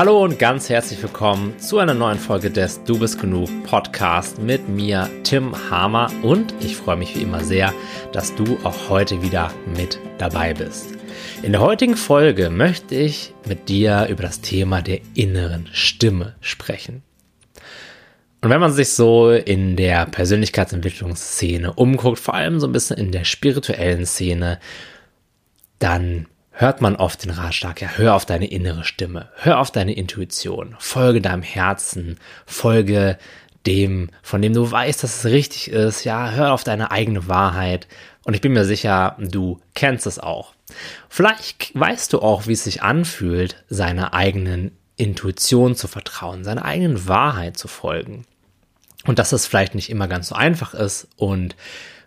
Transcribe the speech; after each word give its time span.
Hallo 0.00 0.24
und 0.24 0.38
ganz 0.38 0.70
herzlich 0.70 1.02
willkommen 1.02 1.58
zu 1.58 1.78
einer 1.78 1.92
neuen 1.92 2.18
Folge 2.18 2.50
des 2.50 2.82
Du 2.84 2.98
bist 2.98 3.20
genug 3.20 3.50
Podcast 3.64 4.40
mit 4.40 4.66
mir, 4.66 5.10
Tim 5.24 5.54
Hamer. 5.68 6.10
Und 6.22 6.54
ich 6.60 6.74
freue 6.74 6.96
mich 6.96 7.14
wie 7.14 7.20
immer 7.20 7.44
sehr, 7.44 7.74
dass 8.10 8.34
du 8.34 8.56
auch 8.64 8.88
heute 8.88 9.20
wieder 9.20 9.52
mit 9.76 9.98
dabei 10.16 10.54
bist. 10.54 10.88
In 11.42 11.52
der 11.52 11.60
heutigen 11.60 11.98
Folge 11.98 12.48
möchte 12.48 12.94
ich 12.94 13.34
mit 13.46 13.68
dir 13.68 14.06
über 14.08 14.22
das 14.22 14.40
Thema 14.40 14.80
der 14.80 15.00
inneren 15.12 15.68
Stimme 15.70 16.34
sprechen. 16.40 17.02
Und 18.40 18.48
wenn 18.48 18.60
man 18.60 18.72
sich 18.72 18.94
so 18.94 19.30
in 19.30 19.76
der 19.76 20.06
Persönlichkeitsentwicklungsszene 20.06 21.74
umguckt, 21.74 22.20
vor 22.20 22.32
allem 22.32 22.58
so 22.58 22.66
ein 22.66 22.72
bisschen 22.72 22.96
in 22.96 23.12
der 23.12 23.24
spirituellen 23.24 24.06
Szene, 24.06 24.60
dann 25.78 26.26
hört 26.60 26.82
man 26.82 26.94
oft 26.96 27.24
den 27.24 27.30
Ratschlag, 27.30 27.80
ja, 27.80 27.88
hör 27.96 28.14
auf 28.14 28.26
deine 28.26 28.46
innere 28.46 28.84
Stimme, 28.84 29.30
hör 29.36 29.60
auf 29.60 29.70
deine 29.70 29.94
Intuition, 29.94 30.76
folge 30.78 31.22
deinem 31.22 31.42
Herzen, 31.42 32.18
folge 32.44 33.16
dem, 33.66 34.10
von 34.22 34.42
dem 34.42 34.52
du 34.52 34.70
weißt, 34.70 35.02
dass 35.02 35.20
es 35.20 35.24
richtig 35.24 35.70
ist, 35.70 36.04
ja, 36.04 36.32
hör 36.32 36.52
auf 36.52 36.62
deine 36.62 36.90
eigene 36.90 37.28
Wahrheit. 37.28 37.88
Und 38.24 38.34
ich 38.34 38.42
bin 38.42 38.52
mir 38.52 38.66
sicher, 38.66 39.16
du 39.18 39.58
kennst 39.74 40.06
es 40.06 40.18
auch. 40.18 40.52
Vielleicht 41.08 41.72
weißt 41.74 42.12
du 42.12 42.20
auch, 42.20 42.46
wie 42.46 42.52
es 42.52 42.64
sich 42.64 42.82
anfühlt, 42.82 43.64
seiner 43.70 44.12
eigenen 44.12 44.72
Intuition 44.96 45.74
zu 45.74 45.88
vertrauen, 45.88 46.44
seiner 46.44 46.66
eigenen 46.66 47.08
Wahrheit 47.08 47.56
zu 47.56 47.68
folgen. 47.68 48.26
Und 49.06 49.18
dass 49.18 49.32
es 49.32 49.46
vielleicht 49.46 49.74
nicht 49.74 49.88
immer 49.88 50.08
ganz 50.08 50.28
so 50.28 50.34
einfach 50.34 50.74
ist 50.74 51.08
und 51.16 51.56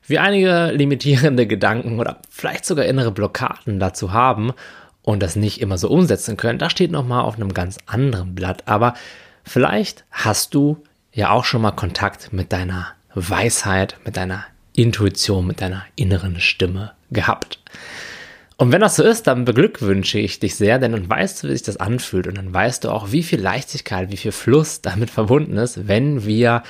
wir 0.06 0.22
einige 0.22 0.72
limitierende 0.72 1.48
Gedanken 1.48 2.00
oder 2.00 2.20
vielleicht 2.30 2.66
sogar 2.66 2.86
innere 2.86 3.12
Blockaden 3.12 3.80
dazu 3.80 4.12
haben 4.12 4.54
und 5.02 5.22
das 5.22 5.36
nicht 5.36 5.62
immer 5.62 5.78
so 5.78 5.90
umsetzen 5.90 6.38
können, 6.38 6.60
das 6.60 6.72
steht 6.72 6.92
nochmal 6.92 7.24
auf 7.24 7.36
einem 7.36 7.54
ganz 7.54 7.78
anderen 7.86 8.36
Blatt. 8.36 8.68
Aber 8.68 8.94
vielleicht 9.44 10.06
hast 10.12 10.54
du 10.54 10.84
ja 11.12 11.32
auch 11.32 11.46
schon 11.46 11.62
mal 11.62 11.72
Kontakt 11.72 12.34
mit 12.34 12.52
deiner 12.52 12.88
Weisheit, 13.14 13.98
mit 14.06 14.18
deiner 14.18 14.46
Intuition, 14.76 15.46
mit 15.46 15.62
deiner 15.62 15.84
inneren 15.96 16.40
Stimme 16.40 16.94
gehabt. 17.12 17.60
Und 18.58 18.72
wenn 18.72 18.82
das 18.82 18.96
so 18.96 19.04
ist, 19.04 19.28
dann 19.28 19.46
beglückwünsche 19.46 20.20
ich 20.20 20.40
dich 20.40 20.56
sehr, 20.56 20.80
denn 20.80 20.94
dann 20.94 21.10
weißt 21.10 21.44
du, 21.44 21.48
wie 21.48 21.54
sich 21.54 21.64
das 21.64 21.78
anfühlt 21.78 22.28
und 22.28 22.38
dann 22.38 22.54
weißt 22.54 22.84
du 22.84 22.90
auch, 22.90 23.12
wie 23.12 23.24
viel 23.24 23.42
Leichtigkeit, 23.42 24.12
wie 24.12 24.18
viel 24.18 24.32
Fluss 24.32 24.82
damit 24.82 25.10
verbunden 25.10 25.58
ist, 25.58 25.88
wenn 25.88 26.26
wir 26.26 26.64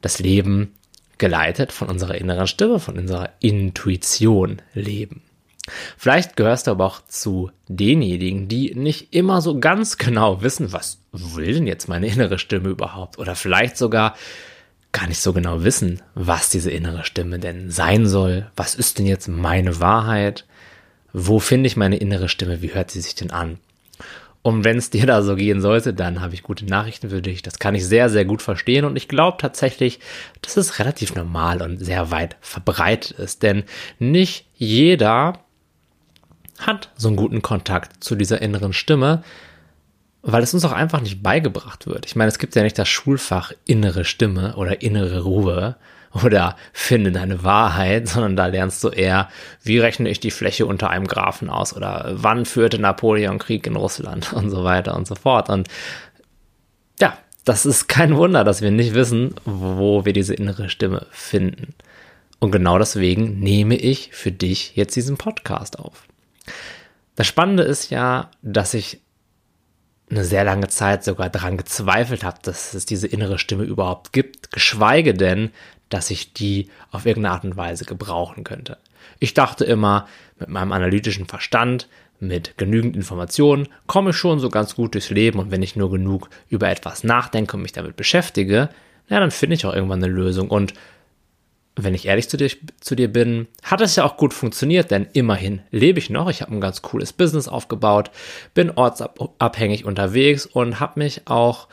das 0.00 0.18
Leben 0.18 0.72
geleitet 1.20 1.70
von 1.70 1.88
unserer 1.88 2.16
inneren 2.16 2.48
Stimme, 2.48 2.80
von 2.80 2.98
unserer 2.98 3.30
Intuition 3.38 4.60
leben. 4.74 5.22
Vielleicht 5.96 6.36
gehörst 6.36 6.66
du 6.66 6.72
aber 6.72 6.86
auch 6.86 7.00
zu 7.06 7.52
denjenigen, 7.68 8.48
die 8.48 8.74
nicht 8.74 9.14
immer 9.14 9.40
so 9.40 9.60
ganz 9.60 9.98
genau 9.98 10.42
wissen, 10.42 10.72
was 10.72 10.98
will 11.12 11.54
denn 11.54 11.66
jetzt 11.68 11.88
meine 11.88 12.08
innere 12.08 12.38
Stimme 12.38 12.70
überhaupt? 12.70 13.18
Oder 13.18 13.36
vielleicht 13.36 13.76
sogar 13.76 14.16
gar 14.92 15.06
nicht 15.06 15.20
so 15.20 15.32
genau 15.32 15.62
wissen, 15.62 16.02
was 16.14 16.50
diese 16.50 16.70
innere 16.70 17.04
Stimme 17.04 17.38
denn 17.38 17.70
sein 17.70 18.06
soll. 18.06 18.50
Was 18.56 18.74
ist 18.74 18.98
denn 18.98 19.06
jetzt 19.06 19.28
meine 19.28 19.78
Wahrheit? 19.78 20.46
Wo 21.12 21.38
finde 21.38 21.66
ich 21.68 21.76
meine 21.76 21.96
innere 21.96 22.28
Stimme? 22.28 22.62
Wie 22.62 22.74
hört 22.74 22.90
sie 22.90 23.00
sich 23.00 23.14
denn 23.14 23.30
an? 23.30 23.58
Und 24.42 24.64
wenn 24.64 24.78
es 24.78 24.88
dir 24.88 25.06
da 25.06 25.22
so 25.22 25.36
gehen 25.36 25.60
sollte, 25.60 25.92
dann 25.92 26.22
habe 26.22 26.32
ich 26.32 26.42
gute 26.42 26.64
Nachrichten 26.64 27.10
für 27.10 27.20
dich. 27.20 27.42
Das 27.42 27.58
kann 27.58 27.74
ich 27.74 27.86
sehr, 27.86 28.08
sehr 28.08 28.24
gut 28.24 28.40
verstehen. 28.40 28.86
Und 28.86 28.96
ich 28.96 29.06
glaube 29.06 29.36
tatsächlich, 29.38 30.00
dass 30.40 30.56
es 30.56 30.78
relativ 30.78 31.14
normal 31.14 31.60
und 31.60 31.78
sehr 31.78 32.10
weit 32.10 32.36
verbreitet 32.40 33.18
ist. 33.18 33.42
Denn 33.42 33.64
nicht 33.98 34.46
jeder 34.54 35.40
hat 36.58 36.90
so 36.96 37.08
einen 37.08 37.16
guten 37.16 37.42
Kontakt 37.42 38.02
zu 38.02 38.14
dieser 38.14 38.40
inneren 38.40 38.72
Stimme, 38.72 39.22
weil 40.22 40.42
es 40.42 40.54
uns 40.54 40.64
auch 40.64 40.72
einfach 40.72 41.00
nicht 41.00 41.22
beigebracht 41.22 41.86
wird. 41.86 42.06
Ich 42.06 42.16
meine, 42.16 42.28
es 42.28 42.38
gibt 42.38 42.54
ja 42.54 42.62
nicht 42.62 42.78
das 42.78 42.88
Schulfach 42.88 43.52
innere 43.66 44.04
Stimme 44.04 44.56
oder 44.56 44.80
innere 44.80 45.22
Ruhe 45.22 45.76
oder 46.12 46.56
finde 46.72 47.12
deine 47.12 47.44
Wahrheit, 47.44 48.08
sondern 48.08 48.36
da 48.36 48.46
lernst 48.46 48.82
du 48.82 48.88
eher, 48.88 49.28
wie 49.62 49.78
rechne 49.78 50.08
ich 50.08 50.20
die 50.20 50.30
Fläche 50.30 50.66
unter 50.66 50.90
einem 50.90 51.06
Graphen 51.06 51.48
aus 51.48 51.74
oder 51.74 52.10
wann 52.14 52.46
führte 52.46 52.78
Napoleon 52.78 53.38
Krieg 53.38 53.66
in 53.66 53.76
Russland 53.76 54.32
und 54.34 54.50
so 54.50 54.64
weiter 54.64 54.96
und 54.96 55.06
so 55.06 55.14
fort. 55.14 55.48
Und 55.48 55.68
ja, 57.00 57.16
das 57.44 57.66
ist 57.66 57.88
kein 57.88 58.16
Wunder, 58.16 58.44
dass 58.44 58.60
wir 58.60 58.70
nicht 58.70 58.94
wissen, 58.94 59.34
wo 59.44 60.04
wir 60.04 60.12
diese 60.12 60.34
innere 60.34 60.68
Stimme 60.68 61.06
finden. 61.10 61.74
Und 62.38 62.52
genau 62.52 62.78
deswegen 62.78 63.38
nehme 63.38 63.76
ich 63.76 64.10
für 64.12 64.32
dich 64.32 64.74
jetzt 64.74 64.96
diesen 64.96 65.16
Podcast 65.16 65.78
auf. 65.78 66.04
Das 67.14 67.26
Spannende 67.26 67.62
ist 67.62 67.90
ja, 67.90 68.30
dass 68.42 68.72
ich 68.72 69.00
eine 70.10 70.24
sehr 70.24 70.44
lange 70.44 70.68
Zeit 70.68 71.04
sogar 71.04 71.30
daran 71.30 71.56
gezweifelt 71.56 72.24
habe, 72.24 72.38
dass 72.42 72.74
es 72.74 72.86
diese 72.86 73.06
innere 73.06 73.38
Stimme 73.38 73.64
überhaupt 73.64 74.12
gibt, 74.12 74.50
geschweige 74.50 75.14
denn, 75.14 75.50
dass 75.90 76.10
ich 76.10 76.32
die 76.32 76.68
auf 76.90 77.04
irgendeine 77.04 77.34
Art 77.34 77.44
und 77.44 77.56
Weise 77.56 77.84
gebrauchen 77.84 78.44
könnte. 78.44 78.78
Ich 79.18 79.34
dachte 79.34 79.64
immer, 79.64 80.08
mit 80.38 80.48
meinem 80.48 80.72
analytischen 80.72 81.26
Verstand, 81.26 81.88
mit 82.18 82.56
genügend 82.58 82.96
Informationen 82.96 83.68
komme 83.86 84.10
ich 84.10 84.16
schon 84.16 84.40
so 84.40 84.48
ganz 84.48 84.74
gut 84.74 84.94
durchs 84.94 85.10
Leben 85.10 85.38
und 85.38 85.50
wenn 85.50 85.62
ich 85.62 85.76
nur 85.76 85.90
genug 85.90 86.28
über 86.48 86.68
etwas 86.68 87.04
nachdenke 87.04 87.56
und 87.56 87.62
mich 87.62 87.72
damit 87.72 87.96
beschäftige, 87.96 88.68
ja, 89.08 89.20
dann 89.20 89.30
finde 89.30 89.56
ich 89.56 89.66
auch 89.66 89.74
irgendwann 89.74 90.02
eine 90.02 90.12
Lösung 90.12 90.48
und 90.48 90.74
wenn 91.76 91.94
ich 91.94 92.06
ehrlich 92.06 92.28
zu 92.28 92.36
dir, 92.36 92.50
zu 92.80 92.94
dir 92.94 93.10
bin, 93.10 93.46
hat 93.62 93.80
es 93.80 93.96
ja 93.96 94.04
auch 94.04 94.16
gut 94.16 94.34
funktioniert, 94.34 94.90
denn 94.90 95.06
immerhin 95.12 95.62
lebe 95.70 95.98
ich 95.98 96.10
noch. 96.10 96.28
Ich 96.28 96.42
habe 96.42 96.52
ein 96.52 96.60
ganz 96.60 96.82
cooles 96.82 97.12
Business 97.12 97.48
aufgebaut, 97.48 98.10
bin 98.54 98.70
ortsabhängig 98.70 99.84
unterwegs 99.84 100.46
und 100.46 100.80
habe 100.80 101.00
mich 101.00 101.22
auch 101.26 101.68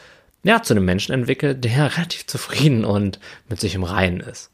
ja, 0.47 0.63
zu 0.63 0.73
einem 0.73 0.85
Menschen 0.85 1.13
entwickelt, 1.13 1.63
der 1.65 1.91
relativ 1.97 2.25
zufrieden 2.25 2.85
und 2.85 3.19
mit 3.49 3.59
sich 3.59 3.75
im 3.75 3.83
Reinen 3.83 4.21
ist. 4.21 4.49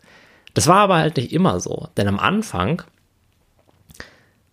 Das 0.55 0.67
war 0.67 0.77
aber 0.77 0.95
halt 0.97 1.17
nicht 1.17 1.31
immer 1.31 1.59
so, 1.59 1.87
denn 1.97 2.07
am 2.07 2.19
Anfang 2.19 2.81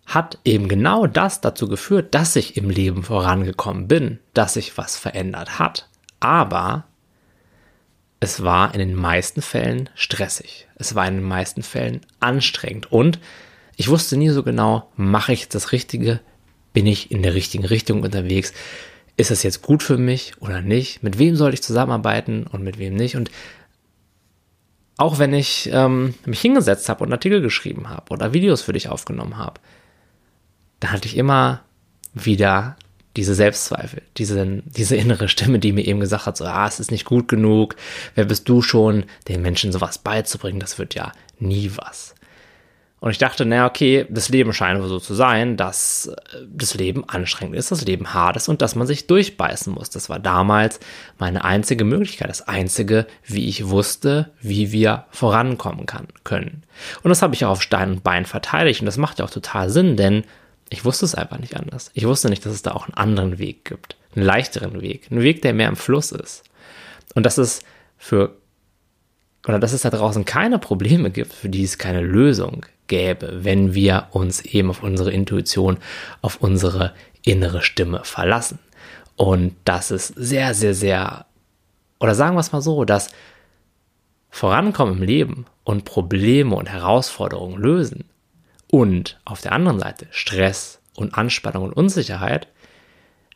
hat 0.04 0.38
eben 0.44 0.68
genau 0.68 1.06
das 1.06 1.40
dazu 1.40 1.66
geführt, 1.66 2.14
dass 2.14 2.36
ich 2.36 2.56
im 2.56 2.68
Leben 2.68 3.02
vorangekommen 3.02 3.88
bin, 3.88 4.18
dass 4.34 4.54
sich 4.54 4.76
was 4.76 4.98
verändert 4.98 5.58
hat. 5.58 5.88
Aber 6.18 6.84
es 8.18 8.42
war 8.42 8.74
in 8.74 8.80
den 8.80 8.94
meisten 8.94 9.40
Fällen 9.40 9.88
stressig. 9.94 10.68
Es 10.74 10.94
war 10.94 11.08
in 11.08 11.14
den 11.14 11.24
meisten 11.24 11.62
Fällen 11.62 12.00
anstrengend 12.18 12.92
und 12.92 13.18
ich 13.76 13.88
wusste 13.88 14.18
nie 14.18 14.28
so 14.28 14.42
genau, 14.42 14.90
mache 14.96 15.32
ich 15.32 15.48
das 15.48 15.72
Richtige? 15.72 16.20
Bin 16.74 16.86
ich 16.86 17.10
in 17.10 17.22
der 17.22 17.32
richtigen 17.32 17.64
Richtung 17.64 18.02
unterwegs? 18.02 18.52
Ist 19.20 19.30
es 19.30 19.42
jetzt 19.42 19.62
gut 19.62 19.82
für 19.82 19.98
mich 19.98 20.32
oder 20.40 20.62
nicht? 20.62 21.02
Mit 21.02 21.18
wem 21.18 21.36
soll 21.36 21.54
ich 21.54 21.62
zusammenarbeiten 21.62 22.46
und 22.46 22.62
mit 22.62 22.78
wem 22.78 22.94
nicht? 22.94 23.16
Und 23.16 23.30
auch 24.96 25.18
wenn 25.18 25.32
ich 25.32 25.70
ähm, 25.72 26.14
mich 26.24 26.40
hingesetzt 26.40 26.88
habe 26.88 27.04
und 27.04 27.12
Artikel 27.12 27.40
geschrieben 27.40 27.88
habe 27.88 28.10
oder 28.12 28.32
Videos 28.32 28.62
für 28.62 28.72
dich 28.72 28.88
aufgenommen 28.88 29.36
habe, 29.36 29.60
da 30.80 30.88
hatte 30.90 31.06
ich 31.06 31.16
immer 31.16 31.62
wieder 32.14 32.76
diese 33.16 33.34
Selbstzweifel, 33.34 34.02
diese, 34.16 34.62
diese 34.64 34.96
innere 34.96 35.28
Stimme, 35.28 35.58
die 35.58 35.72
mir 35.72 35.84
eben 35.84 36.00
gesagt 36.00 36.26
hat, 36.26 36.36
so, 36.36 36.44
ah, 36.44 36.66
es 36.66 36.80
ist 36.80 36.90
nicht 36.90 37.04
gut 37.04 37.28
genug, 37.28 37.76
wer 38.14 38.24
bist 38.24 38.48
du 38.48 38.62
schon, 38.62 39.04
den 39.28 39.42
Menschen 39.42 39.72
sowas 39.72 39.98
beizubringen, 39.98 40.60
das 40.60 40.78
wird 40.78 40.94
ja 40.94 41.12
nie 41.38 41.72
was. 41.76 42.14
Und 43.00 43.10
ich 43.10 43.18
dachte, 43.18 43.46
naja, 43.46 43.66
okay, 43.66 44.06
das 44.10 44.28
Leben 44.28 44.52
scheint 44.52 44.82
so 44.84 45.00
zu 45.00 45.14
sein, 45.14 45.56
dass 45.56 46.06
äh, 46.08 46.44
das 46.46 46.74
Leben 46.74 47.08
anstrengend 47.08 47.56
ist, 47.56 47.70
das 47.70 47.86
Leben 47.86 48.12
hart 48.12 48.36
ist 48.36 48.48
und 48.48 48.60
dass 48.60 48.74
man 48.74 48.86
sich 48.86 49.06
durchbeißen 49.06 49.72
muss. 49.72 49.88
Das 49.88 50.10
war 50.10 50.18
damals 50.18 50.80
meine 51.18 51.42
einzige 51.42 51.84
Möglichkeit, 51.84 52.28
das 52.28 52.46
einzige, 52.46 53.06
wie 53.24 53.48
ich 53.48 53.68
wusste, 53.68 54.30
wie 54.40 54.70
wir 54.70 55.06
vorankommen 55.10 55.86
kann, 55.86 56.08
können. 56.24 56.62
Und 57.02 57.08
das 57.08 57.22
habe 57.22 57.34
ich 57.34 57.44
auch 57.46 57.52
auf 57.52 57.62
Stein 57.62 57.90
und 57.90 58.04
Bein 58.04 58.26
verteidigt 58.26 58.80
und 58.80 58.86
das 58.86 58.98
macht 58.98 59.18
ja 59.18 59.24
auch 59.24 59.30
total 59.30 59.70
Sinn, 59.70 59.96
denn 59.96 60.24
ich 60.68 60.84
wusste 60.84 61.06
es 61.06 61.14
einfach 61.14 61.38
nicht 61.38 61.56
anders. 61.56 61.90
Ich 61.94 62.06
wusste 62.06 62.28
nicht, 62.28 62.44
dass 62.44 62.52
es 62.52 62.62
da 62.62 62.72
auch 62.72 62.86
einen 62.86 62.94
anderen 62.94 63.38
Weg 63.38 63.64
gibt, 63.64 63.96
einen 64.14 64.26
leichteren 64.26 64.82
Weg, 64.82 65.08
einen 65.10 65.22
Weg, 65.22 65.40
der 65.40 65.54
mehr 65.54 65.68
im 65.68 65.76
Fluss 65.76 66.12
ist. 66.12 66.44
Und 67.14 67.24
dass 67.24 67.38
es 67.38 67.60
für 67.96 68.36
oder 69.48 69.58
dass 69.58 69.72
es 69.72 69.80
da 69.80 69.90
draußen 69.90 70.26
keine 70.26 70.58
Probleme 70.58 71.10
gibt, 71.10 71.32
für 71.32 71.48
die 71.48 71.64
es 71.64 71.78
keine 71.78 72.02
Lösung 72.02 72.66
gäbe, 72.90 73.44
wenn 73.44 73.72
wir 73.72 74.08
uns 74.10 74.42
eben 74.42 74.68
auf 74.68 74.82
unsere 74.82 75.10
Intuition, 75.10 75.78
auf 76.20 76.36
unsere 76.42 76.92
innere 77.22 77.62
Stimme 77.62 78.02
verlassen. 78.04 78.58
Und 79.16 79.56
das 79.64 79.90
ist 79.90 80.08
sehr, 80.08 80.52
sehr, 80.52 80.74
sehr, 80.74 81.24
oder 81.98 82.14
sagen 82.14 82.36
wir 82.36 82.40
es 82.40 82.52
mal 82.52 82.60
so, 82.60 82.84
dass 82.84 83.08
Vorankommen 84.32 84.98
im 84.98 85.02
Leben 85.02 85.46
und 85.64 85.84
Probleme 85.84 86.54
und 86.54 86.68
Herausforderungen 86.68 87.60
lösen 87.60 88.04
und 88.70 89.18
auf 89.24 89.40
der 89.40 89.52
anderen 89.52 89.80
Seite 89.80 90.06
Stress 90.10 90.80
und 90.94 91.14
Anspannung 91.14 91.64
und 91.64 91.72
Unsicherheit 91.72 92.46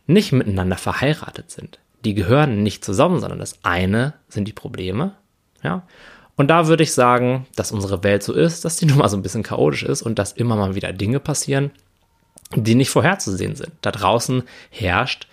nicht 0.07 0.33
miteinander 0.33 0.77
verheiratet 0.77 1.51
sind. 1.51 1.81
Die 2.05 2.15
gehören 2.15 2.63
nicht 2.63 2.85
zusammen, 2.85 3.21
sondern 3.21 3.39
das 3.39 3.59
eine 3.65 4.15
sind 4.29 4.47
die 4.47 4.53
Probleme, 4.53 5.17
ja, 5.63 5.83
und 6.37 6.49
da 6.49 6.67
würde 6.67 6.83
ich 6.83 6.93
sagen, 6.93 7.47
dass 7.57 7.73
unsere 7.73 8.03
Welt 8.03 8.23
so 8.23 8.33
ist, 8.33 8.65
dass 8.65 8.77
die 8.77 8.87
nun 8.87 8.99
mal 8.99 9.09
so 9.09 9.17
ein 9.17 9.23
bisschen 9.23 9.43
chaotisch 9.43 9.83
ist 9.83 10.03
und 10.03 10.19
dass 10.19 10.33
immer 10.33 10.57
mal 10.57 10.75
wieder 10.75 10.93
Dinge 10.93 11.21
passieren, 11.21 11.71
die 12.55 12.75
nicht 12.75 12.91
vorherzusehen 12.91 13.57
sind. 13.57 13.73
Da 13.81 13.91
draußen 13.91 14.43
herrscht 14.71 15.27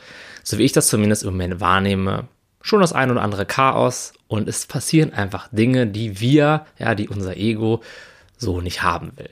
so 0.44 0.58
wie 0.58 0.64
ich 0.64 0.72
das 0.72 0.88
zumindest 0.88 1.24
im 1.24 1.32
Moment 1.32 1.60
wahrnehme, 1.60 2.28
schon 2.62 2.82
das 2.82 2.94
ein 2.94 3.12
oder 3.12 3.22
andere 3.22 3.46
Chaos 3.46 4.14
und 4.28 4.48
es 4.48 4.68
passieren 4.68 5.14
einfach 5.14 5.48
Dinge, 5.52 5.88
die 5.88 6.20
wir, 6.20 6.66
ja, 6.78 6.96
die 6.96 7.10
unser 7.10 7.38
Ego 7.38 7.82
so 8.38 8.62
nicht 8.62 8.84
haben 8.84 9.14
will. 9.18 9.30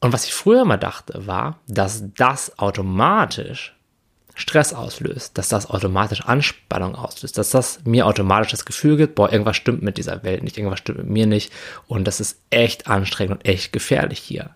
Und 0.00 0.12
was 0.12 0.24
ich 0.24 0.34
früher 0.34 0.64
mal 0.64 0.76
dachte, 0.76 1.26
war, 1.26 1.60
dass 1.66 2.04
das 2.16 2.58
automatisch 2.58 3.74
Stress 4.34 4.72
auslöst, 4.72 5.38
dass 5.38 5.48
das 5.48 5.70
automatisch 5.70 6.22
Anspannung 6.22 6.96
auslöst, 6.96 7.38
dass 7.38 7.50
das 7.50 7.80
mir 7.84 8.06
automatisch 8.06 8.50
das 8.50 8.64
Gefühl 8.64 8.96
gibt, 8.96 9.14
boah, 9.14 9.32
irgendwas 9.32 9.56
stimmt 9.56 9.82
mit 9.82 9.96
dieser 9.96 10.24
Welt 10.24 10.42
nicht, 10.42 10.58
irgendwas 10.58 10.80
stimmt 10.80 10.98
mit 10.98 11.08
mir 11.08 11.26
nicht 11.26 11.52
und 11.86 12.04
das 12.04 12.20
ist 12.20 12.40
echt 12.50 12.88
anstrengend 12.88 13.36
und 13.36 13.46
echt 13.46 13.72
gefährlich 13.72 14.18
hier. 14.18 14.50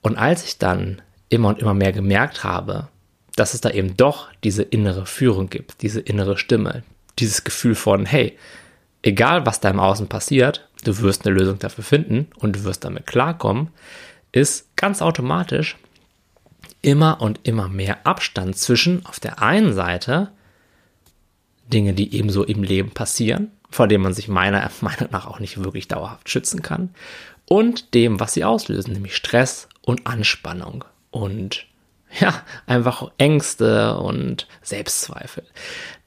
Und 0.00 0.16
als 0.16 0.44
ich 0.44 0.58
dann 0.58 1.02
immer 1.28 1.48
und 1.48 1.58
immer 1.58 1.74
mehr 1.74 1.92
gemerkt 1.92 2.44
habe, 2.44 2.88
dass 3.34 3.52
es 3.52 3.60
da 3.60 3.70
eben 3.70 3.96
doch 3.96 4.28
diese 4.42 4.62
innere 4.62 5.04
Führung 5.04 5.50
gibt, 5.50 5.82
diese 5.82 6.00
innere 6.00 6.38
Stimme, 6.38 6.82
dieses 7.18 7.44
Gefühl 7.44 7.74
von, 7.74 8.06
hey, 8.06 8.38
egal 9.02 9.44
was 9.44 9.60
da 9.60 9.68
im 9.68 9.80
Außen 9.80 10.08
passiert, 10.08 10.66
du 10.84 10.98
wirst 11.00 11.26
eine 11.26 11.36
Lösung 11.36 11.58
dafür 11.58 11.84
finden 11.84 12.28
und 12.38 12.56
du 12.56 12.64
wirst 12.64 12.84
damit 12.84 13.06
klarkommen, 13.06 13.68
ist 14.32 14.74
ganz 14.76 15.02
automatisch 15.02 15.76
immer 16.86 17.20
und 17.20 17.40
immer 17.42 17.68
mehr 17.68 18.06
Abstand 18.06 18.56
zwischen 18.56 19.04
auf 19.06 19.18
der 19.18 19.42
einen 19.42 19.74
Seite 19.74 20.30
Dinge, 21.66 21.94
die 21.94 22.14
ebenso 22.14 22.44
im 22.44 22.62
Leben 22.62 22.92
passieren, 22.92 23.50
vor 23.70 23.88
denen 23.88 24.04
man 24.04 24.14
sich 24.14 24.28
meiner 24.28 24.70
Meinung 24.80 25.08
nach 25.10 25.26
auch 25.26 25.40
nicht 25.40 25.62
wirklich 25.62 25.88
dauerhaft 25.88 26.30
schützen 26.30 26.62
kann, 26.62 26.94
und 27.48 27.94
dem, 27.94 28.18
was 28.20 28.34
sie 28.34 28.44
auslösen, 28.44 28.92
nämlich 28.92 29.16
Stress 29.16 29.68
und 29.82 30.06
Anspannung 30.06 30.84
und 31.10 31.66
ja, 32.20 32.42
einfach 32.66 33.10
Ängste 33.18 33.98
und 33.98 34.46
Selbstzweifel. 34.62 35.44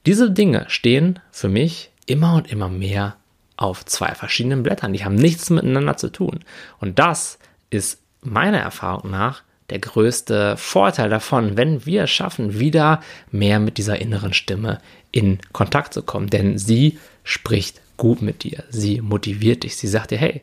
Diese 0.06 0.30
Dinge 0.30 0.64
stehen 0.68 1.18
für 1.30 1.48
mich 1.48 1.90
immer 2.06 2.34
und 2.34 2.50
immer 2.50 2.68
mehr 2.68 3.16
auf 3.56 3.84
zwei 3.84 4.14
verschiedenen 4.14 4.62
Blättern. 4.62 4.94
Die 4.94 5.04
haben 5.04 5.14
nichts 5.14 5.50
miteinander 5.50 5.98
zu 5.98 6.10
tun. 6.10 6.40
Und 6.78 6.98
das 6.98 7.38
ist 7.68 8.02
meiner 8.22 8.58
Erfahrung 8.58 9.10
nach 9.10 9.42
der 9.70 9.78
größte 9.78 10.56
Vorteil 10.56 11.08
davon, 11.08 11.56
wenn 11.56 11.86
wir 11.86 12.04
es 12.04 12.10
schaffen, 12.10 12.58
wieder 12.58 13.00
mehr 13.30 13.60
mit 13.60 13.78
dieser 13.78 14.00
inneren 14.00 14.32
Stimme 14.32 14.80
in 15.12 15.38
Kontakt 15.52 15.94
zu 15.94 16.02
kommen. 16.02 16.28
Denn 16.28 16.58
sie 16.58 16.98
spricht 17.24 17.80
gut 17.96 18.22
mit 18.22 18.42
dir, 18.42 18.64
sie 18.70 19.00
motiviert 19.00 19.62
dich, 19.62 19.76
sie 19.76 19.88
sagt 19.88 20.10
dir, 20.10 20.18
hey, 20.18 20.42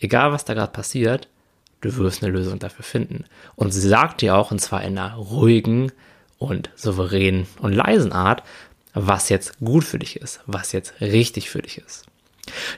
egal 0.00 0.32
was 0.32 0.44
da 0.44 0.54
gerade 0.54 0.72
passiert, 0.72 1.28
du 1.80 1.96
wirst 1.96 2.22
eine 2.22 2.32
Lösung 2.32 2.58
dafür 2.58 2.84
finden. 2.84 3.24
Und 3.56 3.72
sie 3.72 3.86
sagt 3.86 4.20
dir 4.20 4.36
auch, 4.36 4.50
und 4.50 4.60
zwar 4.60 4.82
in 4.82 4.98
einer 4.98 5.14
ruhigen 5.14 5.92
und 6.38 6.70
souveränen 6.76 7.46
und 7.60 7.72
leisen 7.72 8.12
Art, 8.12 8.42
was 8.94 9.28
jetzt 9.28 9.58
gut 9.60 9.84
für 9.84 9.98
dich 9.98 10.16
ist, 10.16 10.40
was 10.46 10.72
jetzt 10.72 11.00
richtig 11.00 11.50
für 11.50 11.62
dich 11.62 11.78
ist. 11.78 12.06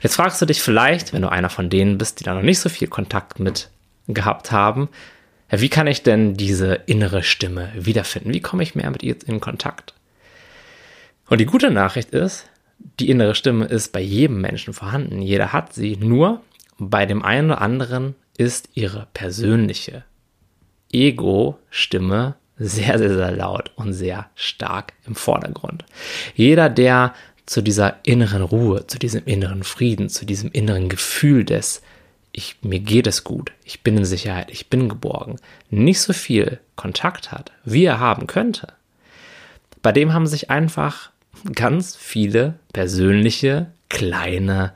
Jetzt 0.01 0.15
fragst 0.15 0.41
du 0.41 0.45
dich 0.45 0.61
vielleicht, 0.61 1.13
wenn 1.13 1.21
du 1.21 1.31
einer 1.31 1.49
von 1.49 1.69
denen 1.69 1.97
bist, 1.97 2.19
die 2.19 2.23
da 2.23 2.33
noch 2.33 2.41
nicht 2.41 2.59
so 2.59 2.69
viel 2.69 2.87
Kontakt 2.87 3.39
mit 3.39 3.69
gehabt 4.07 4.51
haben, 4.51 4.89
wie 5.61 5.69
kann 5.69 5.87
ich 5.87 6.03
denn 6.03 6.35
diese 6.35 6.73
innere 6.85 7.23
Stimme 7.23 7.71
wiederfinden? 7.75 8.33
Wie 8.33 8.41
komme 8.41 8.63
ich 8.63 8.75
mehr 8.75 8.89
mit 8.91 9.03
ihr 9.03 9.15
in 9.25 9.39
Kontakt? 9.39 9.93
Und 11.29 11.39
die 11.39 11.45
gute 11.45 11.71
Nachricht 11.71 12.11
ist, 12.11 12.49
die 12.99 13.09
innere 13.09 13.35
Stimme 13.35 13.65
ist 13.65 13.91
bei 13.91 14.01
jedem 14.01 14.41
Menschen 14.41 14.73
vorhanden. 14.73 15.21
Jeder 15.21 15.53
hat 15.53 15.73
sie. 15.73 15.97
Nur 15.97 16.41
bei 16.77 17.05
dem 17.05 17.23
einen 17.23 17.51
oder 17.51 17.61
anderen 17.61 18.15
ist 18.37 18.69
ihre 18.73 19.07
persönliche 19.13 20.03
Ego-Stimme 20.91 22.35
sehr, 22.57 22.97
sehr, 22.97 23.13
sehr 23.13 23.31
laut 23.31 23.71
und 23.75 23.93
sehr 23.93 24.29
stark 24.35 24.93
im 25.07 25.15
Vordergrund. 25.15 25.85
Jeder, 26.35 26.69
der 26.69 27.13
zu 27.45 27.61
dieser 27.61 27.97
inneren 28.03 28.41
Ruhe, 28.41 28.87
zu 28.87 28.99
diesem 28.99 29.25
inneren 29.25 29.63
Frieden, 29.63 30.09
zu 30.09 30.25
diesem 30.25 30.51
inneren 30.51 30.87
Gefühl 30.89 31.43
des 31.43 31.81
ich, 32.33 32.57
mir 32.61 32.79
geht 32.79 33.07
es 33.07 33.23
gut, 33.23 33.51
ich 33.63 33.81
bin 33.81 33.97
in 33.97 34.05
Sicherheit, 34.05 34.49
ich 34.51 34.67
bin 34.67 34.89
geborgen, 34.89 35.37
nicht 35.69 36.01
so 36.01 36.11
viel 36.11 36.59
Kontakt 36.75 37.31
hat, 37.31 37.51
wie 37.63 37.85
er 37.85 37.99
haben 37.99 38.27
könnte, 38.27 38.73
bei 39.81 39.91
dem 39.91 40.13
haben 40.13 40.27
sich 40.27 40.49
einfach 40.49 41.11
ganz 41.53 41.95
viele 41.95 42.55
persönliche, 42.73 43.67
kleine 43.89 44.73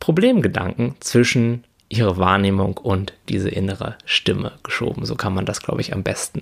Problemgedanken 0.00 0.96
zwischen 1.00 1.64
ihre 1.88 2.16
Wahrnehmung 2.16 2.76
und 2.76 3.12
diese 3.28 3.48
innere 3.48 3.96
Stimme 4.04 4.52
geschoben. 4.64 5.04
So 5.04 5.14
kann 5.14 5.34
man 5.34 5.46
das, 5.46 5.62
glaube 5.62 5.80
ich, 5.80 5.92
am 5.92 6.02
besten 6.02 6.40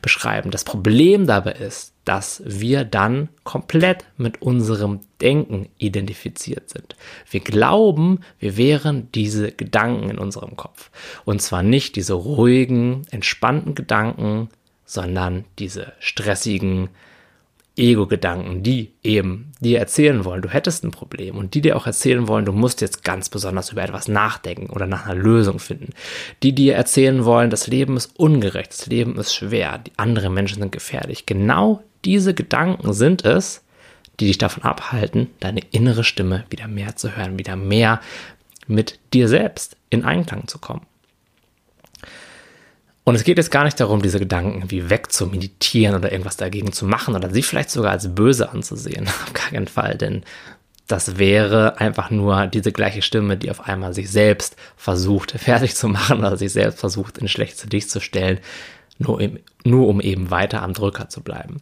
beschreiben. 0.00 0.50
Das 0.50 0.64
Problem 0.64 1.26
dabei 1.26 1.52
ist, 1.52 1.92
dass 2.06 2.40
wir 2.46 2.84
dann 2.84 3.28
komplett 3.42 4.04
mit 4.16 4.40
unserem 4.40 5.00
Denken 5.20 5.68
identifiziert 5.76 6.70
sind. 6.70 6.96
Wir 7.28 7.40
glauben, 7.40 8.20
wir 8.38 8.56
wären 8.56 9.10
diese 9.12 9.52
Gedanken 9.52 10.08
in 10.08 10.18
unserem 10.18 10.56
Kopf. 10.56 10.90
Und 11.24 11.42
zwar 11.42 11.62
nicht 11.62 11.96
diese 11.96 12.14
ruhigen, 12.14 13.06
entspannten 13.10 13.74
Gedanken, 13.74 14.48
sondern 14.84 15.44
diese 15.58 15.92
stressigen, 15.98 16.88
Ego-Gedanken, 17.76 18.62
die 18.62 18.92
eben 19.02 19.52
dir 19.60 19.78
erzählen 19.78 20.24
wollen, 20.24 20.40
du 20.40 20.48
hättest 20.48 20.82
ein 20.82 20.90
Problem 20.90 21.36
und 21.36 21.52
die 21.54 21.60
dir 21.60 21.76
auch 21.76 21.86
erzählen 21.86 22.26
wollen, 22.26 22.46
du 22.46 22.52
musst 22.52 22.80
jetzt 22.80 23.04
ganz 23.04 23.28
besonders 23.28 23.70
über 23.70 23.82
etwas 23.82 24.08
nachdenken 24.08 24.70
oder 24.70 24.86
nach 24.86 25.06
einer 25.06 25.20
Lösung 25.20 25.58
finden. 25.58 25.90
Die 26.42 26.54
dir 26.54 26.74
erzählen 26.74 27.24
wollen, 27.26 27.50
das 27.50 27.66
Leben 27.66 27.96
ist 27.96 28.18
ungerecht, 28.18 28.72
das 28.72 28.86
Leben 28.86 29.18
ist 29.18 29.34
schwer, 29.34 29.78
die 29.78 29.92
anderen 29.98 30.32
Menschen 30.32 30.60
sind 30.60 30.72
gefährlich. 30.72 31.26
Genau 31.26 31.82
diese 32.06 32.32
Gedanken 32.32 32.92
sind 32.92 33.24
es, 33.24 33.62
die 34.20 34.26
dich 34.26 34.38
davon 34.38 34.62
abhalten, 34.62 35.28
deine 35.40 35.60
innere 35.72 36.04
Stimme 36.04 36.44
wieder 36.48 36.68
mehr 36.68 36.96
zu 36.96 37.16
hören, 37.16 37.38
wieder 37.38 37.56
mehr 37.56 38.00
mit 38.66 38.98
dir 39.12 39.28
selbst 39.28 39.76
in 39.90 40.04
Einklang 40.04 40.48
zu 40.48 40.58
kommen. 40.58 40.86
Und 43.04 43.14
es 43.14 43.24
geht 43.24 43.38
jetzt 43.38 43.50
gar 43.50 43.64
nicht 43.64 43.78
darum, 43.78 44.02
diese 44.02 44.18
Gedanken 44.18 44.54
irgendwie 44.54 44.90
wegzumeditieren 44.90 45.94
oder 45.94 46.10
irgendwas 46.10 46.36
dagegen 46.36 46.72
zu 46.72 46.86
machen 46.86 47.14
oder 47.14 47.30
sie 47.30 47.42
vielleicht 47.42 47.70
sogar 47.70 47.92
als 47.92 48.12
böse 48.14 48.50
anzusehen. 48.50 49.06
Auf 49.24 49.32
keinen 49.32 49.68
Fall, 49.68 49.96
denn 49.96 50.24
das 50.88 51.18
wäre 51.18 51.78
einfach 51.80 52.10
nur 52.10 52.46
diese 52.46 52.72
gleiche 52.72 53.02
Stimme, 53.02 53.36
die 53.36 53.50
auf 53.50 53.66
einmal 53.66 53.92
sich 53.92 54.08
selbst 54.08 54.56
versucht, 54.76 55.32
fertig 55.38 55.74
zu 55.74 55.88
machen 55.88 56.18
oder 56.18 56.36
sich 56.36 56.52
selbst 56.52 56.78
versucht, 56.78 57.18
in 57.18 57.28
schlechtes 57.28 57.66
Licht 57.70 57.90
zu 57.90 58.00
stellen, 58.00 58.38
nur, 58.98 59.20
im, 59.20 59.40
nur 59.64 59.88
um 59.88 60.00
eben 60.00 60.30
weiter 60.30 60.62
am 60.62 60.72
Drücker 60.72 61.08
zu 61.08 61.22
bleiben. 61.22 61.60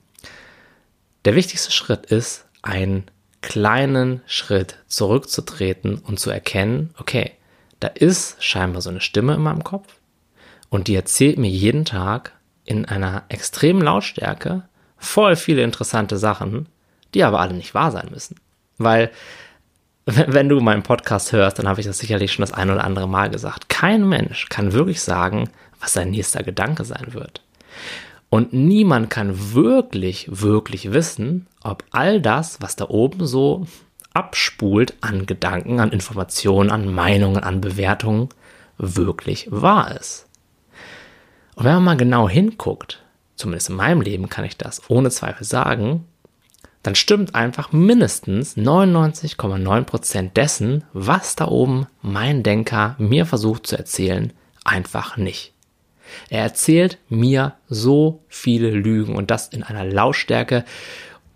Der 1.24 1.34
wichtigste 1.34 1.72
Schritt 1.72 2.06
ist, 2.06 2.44
einen 2.62 3.04
kleinen 3.40 4.22
Schritt 4.26 4.76
zurückzutreten 4.88 5.98
und 5.98 6.18
zu 6.18 6.30
erkennen, 6.30 6.94
okay, 6.98 7.32
da 7.80 7.88
ist 7.88 8.42
scheinbar 8.42 8.82
so 8.82 8.90
eine 8.90 9.00
Stimme 9.00 9.34
in 9.34 9.42
meinem 9.42 9.64
Kopf, 9.64 9.96
und 10.74 10.88
die 10.88 10.96
erzählt 10.96 11.38
mir 11.38 11.50
jeden 11.50 11.84
Tag 11.84 12.32
in 12.64 12.84
einer 12.84 13.22
extremen 13.28 13.80
Lautstärke 13.80 14.64
voll 14.96 15.36
viele 15.36 15.62
interessante 15.62 16.18
Sachen, 16.18 16.66
die 17.14 17.22
aber 17.22 17.38
alle 17.38 17.54
nicht 17.54 17.74
wahr 17.74 17.92
sein 17.92 18.08
müssen. 18.10 18.36
Weil, 18.76 19.12
wenn 20.06 20.48
du 20.48 20.60
meinen 20.60 20.82
Podcast 20.82 21.32
hörst, 21.32 21.58
dann 21.58 21.68
habe 21.68 21.80
ich 21.80 21.86
das 21.86 21.98
sicherlich 21.98 22.32
schon 22.32 22.42
das 22.42 22.52
ein 22.52 22.70
oder 22.70 22.82
andere 22.82 23.08
Mal 23.08 23.30
gesagt. 23.30 23.68
Kein 23.68 24.08
Mensch 24.08 24.48
kann 24.48 24.72
wirklich 24.72 25.00
sagen, 25.00 25.48
was 25.78 25.92
sein 25.92 26.10
nächster 26.10 26.42
Gedanke 26.42 26.84
sein 26.84 27.14
wird. 27.14 27.42
Und 28.34 28.52
niemand 28.52 29.10
kann 29.10 29.54
wirklich, 29.54 30.26
wirklich 30.28 30.92
wissen, 30.92 31.46
ob 31.62 31.84
all 31.92 32.20
das, 32.20 32.60
was 32.60 32.74
da 32.74 32.88
oben 32.88 33.28
so 33.28 33.64
abspult 34.12 34.94
an 35.02 35.26
Gedanken, 35.26 35.78
an 35.78 35.92
Informationen, 35.92 36.72
an 36.72 36.92
Meinungen, 36.92 37.44
an 37.44 37.60
Bewertungen, 37.60 38.30
wirklich 38.76 39.46
wahr 39.52 39.96
ist. 39.96 40.26
Und 41.54 41.62
wenn 41.62 41.74
man 41.74 41.84
mal 41.84 41.96
genau 41.96 42.28
hinguckt, 42.28 43.04
zumindest 43.36 43.70
in 43.70 43.76
meinem 43.76 44.00
Leben 44.00 44.28
kann 44.28 44.44
ich 44.44 44.56
das 44.56 44.82
ohne 44.90 45.10
Zweifel 45.10 45.44
sagen, 45.44 46.04
dann 46.82 46.96
stimmt 46.96 47.36
einfach 47.36 47.70
mindestens 47.70 48.56
99,9% 48.56 50.32
dessen, 50.32 50.82
was 50.92 51.36
da 51.36 51.46
oben 51.46 51.86
mein 52.02 52.42
Denker 52.42 52.96
mir 52.98 53.26
versucht 53.26 53.68
zu 53.68 53.78
erzählen, 53.78 54.32
einfach 54.64 55.16
nicht. 55.16 55.53
Er 56.28 56.42
erzählt 56.42 56.98
mir 57.08 57.54
so 57.68 58.22
viele 58.28 58.70
Lügen 58.70 59.16
und 59.16 59.30
das 59.30 59.48
in 59.48 59.62
einer 59.62 59.84
Lautstärke 59.84 60.64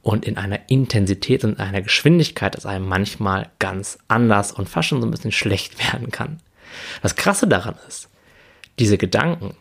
und 0.03 0.25
in 0.25 0.37
einer 0.37 0.61
Intensität 0.69 1.45
und 1.45 1.61
einer 1.61 1.83
Geschwindigkeit, 1.83 2.55
dass 2.55 2.67
einem 2.67 2.89
manchmal 2.89 3.51
ganz 3.59 3.99
anders 4.09 4.53
und 4.53 4.69
fast 4.69 4.89
schon 4.89 5.01
so 5.01 5.07
ein 5.07 5.11
bisschen 5.11 5.33
schlecht 5.33 5.79
werden 5.93 6.11
kann. 6.11 6.41
Das 7.03 7.17
Krasse 7.17 7.47
daran 7.47 7.77
ist, 7.87 8.09
diese 8.79 8.99
Gedanken, 8.99 9.55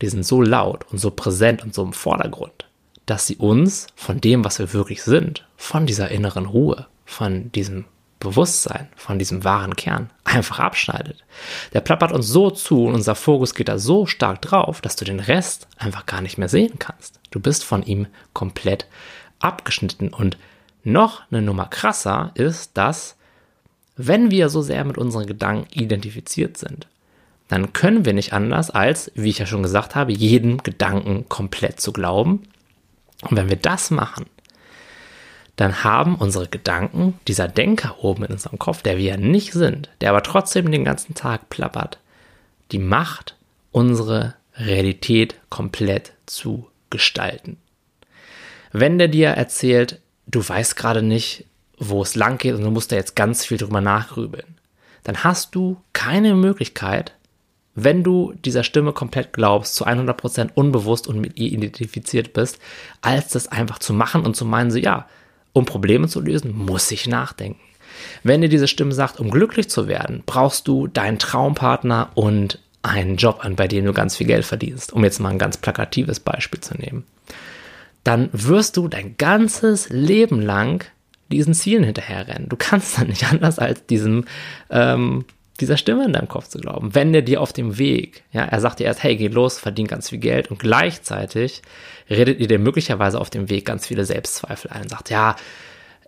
die 0.00 0.08
sind 0.08 0.24
so 0.24 0.42
laut 0.42 0.84
und 0.90 0.98
so 0.98 1.10
präsent 1.10 1.62
und 1.62 1.74
so 1.74 1.82
im 1.82 1.92
Vordergrund, 1.92 2.66
dass 3.06 3.26
sie 3.26 3.36
uns 3.36 3.86
von 3.94 4.20
dem, 4.20 4.44
was 4.44 4.58
wir 4.58 4.72
wirklich 4.72 5.02
sind, 5.02 5.46
von 5.56 5.86
dieser 5.86 6.10
inneren 6.10 6.46
Ruhe, 6.46 6.86
von 7.04 7.52
diesem 7.52 7.84
Bewusstsein, 8.22 8.88
von 8.96 9.18
diesem 9.18 9.44
wahren 9.44 9.76
Kern 9.76 10.10
einfach 10.24 10.60
abschneidet. 10.60 11.24
Der 11.72 11.80
plappert 11.80 12.12
uns 12.12 12.28
so 12.28 12.50
zu 12.50 12.86
und 12.86 12.94
unser 12.94 13.14
Fokus 13.14 13.54
geht 13.54 13.68
da 13.68 13.78
so 13.78 14.06
stark 14.06 14.40
drauf, 14.42 14.80
dass 14.80 14.96
du 14.96 15.04
den 15.04 15.20
Rest 15.20 15.66
einfach 15.76 16.06
gar 16.06 16.20
nicht 16.20 16.38
mehr 16.38 16.48
sehen 16.48 16.78
kannst. 16.78 17.20
Du 17.30 17.40
bist 17.40 17.64
von 17.64 17.82
ihm 17.82 18.06
komplett 18.32 18.86
abgeschnitten. 19.40 20.08
Und 20.08 20.38
noch 20.84 21.22
eine 21.30 21.42
Nummer 21.42 21.66
krasser 21.66 22.30
ist, 22.34 22.76
dass 22.76 23.16
wenn 23.96 24.30
wir 24.30 24.48
so 24.48 24.62
sehr 24.62 24.84
mit 24.84 24.98
unseren 24.98 25.26
Gedanken 25.26 25.68
identifiziert 25.72 26.56
sind, 26.56 26.88
dann 27.48 27.72
können 27.72 28.04
wir 28.04 28.14
nicht 28.14 28.32
anders 28.32 28.70
als, 28.70 29.12
wie 29.14 29.28
ich 29.28 29.38
ja 29.38 29.46
schon 29.46 29.62
gesagt 29.62 29.94
habe, 29.94 30.12
jedem 30.12 30.62
Gedanken 30.62 31.28
komplett 31.28 31.80
zu 31.80 31.92
glauben. 31.92 32.44
Und 33.22 33.36
wenn 33.36 33.50
wir 33.50 33.56
das 33.56 33.90
machen, 33.90 34.26
dann 35.56 35.84
haben 35.84 36.16
unsere 36.16 36.48
Gedanken, 36.48 37.18
dieser 37.28 37.48
Denker 37.48 38.02
oben 38.02 38.24
in 38.24 38.32
unserem 38.32 38.58
Kopf, 38.58 38.82
der 38.82 38.96
wir 38.96 39.04
ja 39.04 39.16
nicht 39.16 39.52
sind, 39.52 39.90
der 40.00 40.10
aber 40.10 40.22
trotzdem 40.22 40.70
den 40.70 40.84
ganzen 40.84 41.14
Tag 41.14 41.50
plappert, 41.50 41.98
die 42.72 42.78
Macht, 42.78 43.36
unsere 43.70 44.34
Realität 44.56 45.36
komplett 45.50 46.12
zu 46.26 46.68
gestalten. 46.90 47.56
Wenn 48.72 48.98
der 48.98 49.08
dir 49.08 49.28
erzählt, 49.28 50.00
du 50.26 50.46
weißt 50.46 50.76
gerade 50.76 51.02
nicht, 51.02 51.44
wo 51.78 52.02
es 52.02 52.14
lang 52.14 52.38
geht 52.38 52.54
und 52.54 52.62
du 52.62 52.70
musst 52.70 52.92
da 52.92 52.96
jetzt 52.96 53.16
ganz 53.16 53.44
viel 53.44 53.58
drüber 53.58 53.80
nachgrübeln, 53.80 54.56
dann 55.04 55.24
hast 55.24 55.54
du 55.54 55.78
keine 55.92 56.34
Möglichkeit, 56.34 57.12
wenn 57.74 58.02
du 58.02 58.34
dieser 58.44 58.64
Stimme 58.64 58.92
komplett 58.92 59.32
glaubst, 59.32 59.74
zu 59.74 59.86
100% 59.86 60.50
unbewusst 60.54 61.06
und 61.06 61.20
mit 61.20 61.38
ihr 61.38 61.50
identifiziert 61.50 62.32
bist, 62.32 62.58
als 63.00 63.28
das 63.28 63.48
einfach 63.48 63.78
zu 63.78 63.94
machen 63.94 64.24
und 64.24 64.36
zu 64.36 64.44
meinen, 64.44 64.70
so 64.70 64.78
ja, 64.78 65.06
um 65.52 65.64
Probleme 65.64 66.08
zu 66.08 66.20
lösen, 66.20 66.56
muss 66.56 66.90
ich 66.90 67.06
nachdenken. 67.06 67.60
Wenn 68.22 68.40
dir 68.40 68.48
diese 68.48 68.68
Stimme 68.68 68.92
sagt, 68.92 69.20
um 69.20 69.30
glücklich 69.30 69.68
zu 69.68 69.86
werden, 69.86 70.22
brauchst 70.24 70.66
du 70.66 70.86
deinen 70.86 71.18
Traumpartner 71.18 72.10
und 72.14 72.58
einen 72.82 73.16
Job 73.16 73.44
an, 73.44 73.56
bei 73.56 73.68
dem 73.68 73.84
du 73.84 73.92
ganz 73.92 74.16
viel 74.16 74.26
Geld 74.26 74.44
verdienst, 74.44 74.92
um 74.92 75.04
jetzt 75.04 75.20
mal 75.20 75.28
ein 75.28 75.38
ganz 75.38 75.56
plakatives 75.56 76.20
Beispiel 76.20 76.60
zu 76.60 76.74
nehmen, 76.74 77.04
dann 78.04 78.28
wirst 78.32 78.76
du 78.76 78.88
dein 78.88 79.16
ganzes 79.16 79.88
Leben 79.88 80.40
lang 80.40 80.84
diesen 81.30 81.54
Zielen 81.54 81.84
hinterherrennen. 81.84 82.48
Du 82.48 82.56
kannst 82.56 82.98
dann 82.98 83.08
nicht 83.08 83.24
anders 83.30 83.58
als 83.58 83.86
diesem, 83.86 84.24
ähm, 84.70 85.24
dieser 85.62 85.76
Stimme 85.76 86.04
in 86.04 86.12
deinem 86.12 86.28
Kopf 86.28 86.48
zu 86.48 86.58
glauben. 86.58 86.94
Wenn 86.94 87.12
der 87.12 87.22
dir 87.22 87.40
auf 87.40 87.52
dem 87.52 87.78
Weg, 87.78 88.24
ja, 88.32 88.42
er 88.42 88.60
sagt 88.60 88.80
dir 88.80 88.84
erst, 88.84 89.02
hey, 89.02 89.16
geh 89.16 89.28
los, 89.28 89.58
verdien 89.58 89.86
ganz 89.86 90.10
viel 90.10 90.18
Geld 90.18 90.50
und 90.50 90.58
gleichzeitig 90.58 91.62
redet 92.10 92.40
ihr 92.40 92.48
dir 92.48 92.58
möglicherweise 92.58 93.20
auf 93.20 93.30
dem 93.30 93.48
Weg 93.48 93.64
ganz 93.64 93.86
viele 93.86 94.04
Selbstzweifel 94.04 94.70
ein. 94.70 94.88
Sagt, 94.88 95.08
ja, 95.10 95.36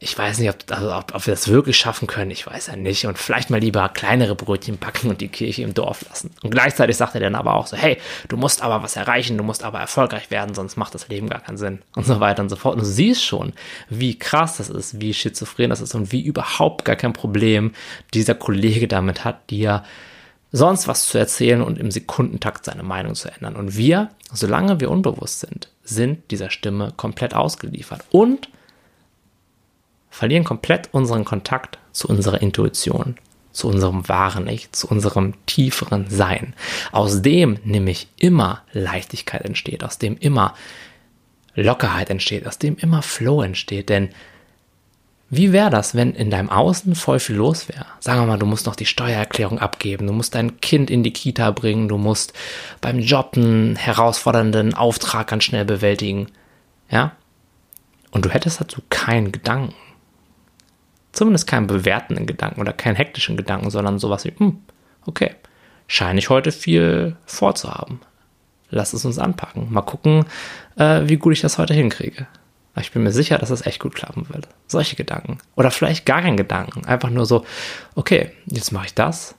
ich 0.05 0.17
weiß 0.19 0.39
nicht, 0.39 0.51
ob, 0.51 0.57
also 0.71 0.95
ob, 0.95 1.15
ob, 1.15 1.27
wir 1.27 1.33
das 1.33 1.49
wirklich 1.49 1.79
schaffen 1.79 2.07
können, 2.07 2.31
ich 2.31 2.47
weiß 2.47 2.67
ja 2.67 2.77
nicht. 2.77 3.07
Und 3.07 3.19
vielleicht 3.19 3.49
mal 3.49 3.59
lieber 3.59 3.89
kleinere 3.89 4.35
Brötchen 4.35 4.77
backen 4.77 5.09
und 5.09 5.23
die 5.23 5.29
Kirche 5.29 5.63
im 5.63 5.73
Dorf 5.73 6.05
lassen. 6.07 6.31
Und 6.43 6.51
gleichzeitig 6.51 6.99
sagt 6.99 7.15
er 7.15 7.23
dann 7.23 7.35
aber 7.35 7.55
auch 7.55 7.67
so, 7.67 7.77
hey, 7.77 7.97
du 8.29 8.37
musst 8.37 8.61
aber 8.61 8.83
was 8.83 8.97
erreichen, 8.97 9.39
du 9.39 9.45
musst 9.45 9.65
aber 9.65 9.81
erfolgreich 9.81 10.31
werden, 10.31 10.55
sonst 10.55 10.77
macht 10.77 10.95
das 10.95 11.09
Leben 11.09 11.31
gar 11.31 11.41
keinen 11.41 11.57
Sinn. 11.57 11.81
Und 11.97 12.05
so 12.05 12.21
weiter 12.21 12.43
und 12.43 12.51
so 12.51 12.57
fort. 12.57 12.75
Und 12.75 12.83
du 12.83 12.87
siehst 12.87 13.25
schon, 13.25 13.55
wie 13.89 14.19
krass 14.19 14.59
das 14.59 14.69
ist, 14.69 15.01
wie 15.01 15.15
schizophren 15.15 15.71
das 15.71 15.81
ist 15.81 15.95
und 15.95 16.13
wie 16.13 16.21
überhaupt 16.21 16.85
gar 16.85 16.97
kein 16.97 17.15
Problem 17.15 17.73
dieser 18.13 18.35
Kollege 18.35 18.87
damit 18.87 19.25
hat, 19.25 19.49
dir 19.49 19.85
sonst 20.53 20.87
was 20.87 21.07
zu 21.07 21.17
erzählen 21.17 21.63
und 21.63 21.79
im 21.79 21.91
Sekundentakt 21.91 22.67
seine 22.67 22.83
Meinung 22.83 23.15
zu 23.15 23.33
ändern. 23.33 23.57
Und 23.57 23.79
wir, 23.79 24.11
solange 24.31 24.81
wir 24.81 24.91
unbewusst 24.91 25.41
sind, 25.41 25.71
sind 25.83 26.31
dieser 26.31 26.51
Stimme 26.51 26.93
komplett 26.95 27.33
ausgeliefert. 27.33 28.05
Und 28.11 28.49
verlieren 30.15 30.45
komplett 30.45 30.91
unseren 30.93 31.25
Kontakt 31.25 31.79
zu 31.91 32.07
unserer 32.09 32.41
Intuition, 32.41 33.17
zu 33.51 33.67
unserem 33.67 34.09
wahren 34.09 34.47
Ich, 34.47 34.71
zu 34.71 34.87
unserem 34.87 35.35
tieferen 35.47 36.09
Sein, 36.09 36.55
aus 36.93 37.21
dem 37.21 37.59
nämlich 37.65 38.07
immer 38.17 38.63
Leichtigkeit 38.73 39.43
entsteht, 39.43 39.83
aus 39.83 39.99
dem 39.99 40.17
immer 40.17 40.55
Lockerheit 41.57 42.11
entsteht, 42.11 42.47
aus 42.47 42.59
dem 42.59 42.77
immer 42.77 43.03
Flow 43.03 43.43
entsteht. 43.43 43.89
Denn 43.89 44.11
wie 45.31 45.53
wäre 45.53 45.71
das, 45.71 45.97
wenn 45.97 46.15
in 46.15 46.31
deinem 46.31 46.49
Außen 46.49 46.95
voll 46.95 47.19
viel 47.19 47.35
los 47.35 47.69
wäre? 47.69 47.87
Sagen 47.99 48.21
wir 48.21 48.27
mal, 48.27 48.39
du 48.39 48.47
musst 48.47 48.67
noch 48.67 48.77
die 48.77 48.87
Steuererklärung 48.87 49.59
abgeben, 49.59 50.07
du 50.07 50.13
musst 50.13 50.37
dein 50.37 50.61
Kind 50.61 50.91
in 50.91 51.03
die 51.03 51.13
Kita 51.13 51.51
bringen, 51.51 51.89
du 51.89 51.99
musst 51.99 52.35
beim 52.81 53.01
Job 53.01 53.33
einen 53.35 53.75
herausfordernden 53.75 54.75
Auftrag 54.75 55.27
ganz 55.27 55.43
schnell 55.43 55.65
bewältigen. 55.65 56.29
Ja? 56.89 57.17
Und 58.13 58.25
du 58.25 58.31
hättest 58.31 58.61
dazu 58.61 58.81
keinen 58.91 59.33
Gedanken 59.33 59.75
zumindest 61.15 61.47
keinen 61.47 61.67
bewertenden 61.67 62.27
Gedanken 62.27 62.61
oder 62.61 62.73
keinen 62.73 62.97
hektischen 62.97 63.37
Gedanken, 63.37 63.71
sondern 63.71 63.99
sowas 63.99 64.25
wie, 64.25 64.33
hm, 64.37 64.61
okay, 65.07 65.31
scheine 65.87 66.19
ich 66.19 66.31
heute 66.31 66.53
viel 66.53 67.17
vorzuhaben. 67.27 68.01
Lass 68.71 68.93
es 68.93 69.05
uns 69.05 69.19
anpacken. 69.19 69.73
Mal 69.73 69.83
gucken, 69.83 70.25
äh, 70.77 71.03
wie 71.05 71.17
gut 71.17 71.33
ich 71.33 71.41
das 71.41 71.59
heute 71.59 71.75
hinkriege. 71.75 72.27
Ich 72.81 72.91
bin 72.91 73.05
mir 73.05 73.13
sicher, 73.13 73.39
dass 73.39 73.51
es 73.51 73.67
echt 73.67 73.79
gut 73.79 73.95
klappen 73.95 74.29
wird. 74.31 74.49
Solche 74.67 74.97
Gedanken. 74.97 75.39
Oder 75.55 75.71
vielleicht 75.71 76.07
gar 76.07 76.23
kein 76.23 76.37
Gedanken. 76.37 76.85
Einfach 76.87 77.11
nur 77.11 77.25
so, 77.25 77.45
okay, 77.95 78.33
jetzt 78.47 78.73
mache 78.73 78.87
ich 78.87 78.95
das 78.95 79.37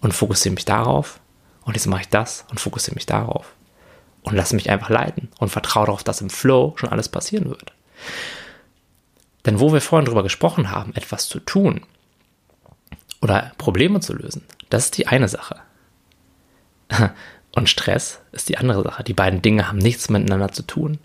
und 0.00 0.14
fokussiere 0.14 0.54
mich 0.54 0.64
darauf. 0.64 1.18
Und 1.64 1.74
jetzt 1.74 1.86
mache 1.86 2.02
ich 2.02 2.08
das 2.08 2.44
und 2.50 2.60
fokussiere 2.60 2.94
mich 2.94 3.06
darauf. 3.06 3.52
Und 4.22 4.36
lasse 4.36 4.54
mich 4.54 4.70
einfach 4.70 4.90
leiten 4.90 5.28
und 5.38 5.48
vertraue 5.48 5.86
darauf, 5.86 6.04
dass 6.04 6.20
im 6.20 6.30
Flow 6.30 6.74
schon 6.76 6.90
alles 6.90 7.08
passieren 7.08 7.46
wird. 7.46 7.72
Denn 9.48 9.60
wo 9.60 9.72
wir 9.72 9.80
vorhin 9.80 10.04
drüber 10.04 10.22
gesprochen 10.22 10.70
haben, 10.72 10.94
etwas 10.94 11.26
zu 11.26 11.40
tun 11.40 11.80
oder 13.22 13.52
Probleme 13.56 14.00
zu 14.00 14.12
lösen, 14.12 14.44
das 14.68 14.84
ist 14.84 14.98
die 14.98 15.06
eine 15.06 15.26
Sache. 15.26 15.56
Und 17.56 17.70
Stress 17.70 18.20
ist 18.30 18.50
die 18.50 18.58
andere 18.58 18.82
Sache. 18.82 19.04
Die 19.04 19.14
beiden 19.14 19.40
Dinge 19.40 19.66
haben 19.66 19.78
nichts 19.78 20.10
miteinander 20.10 20.52
zu 20.52 20.64
tun. 20.64 20.98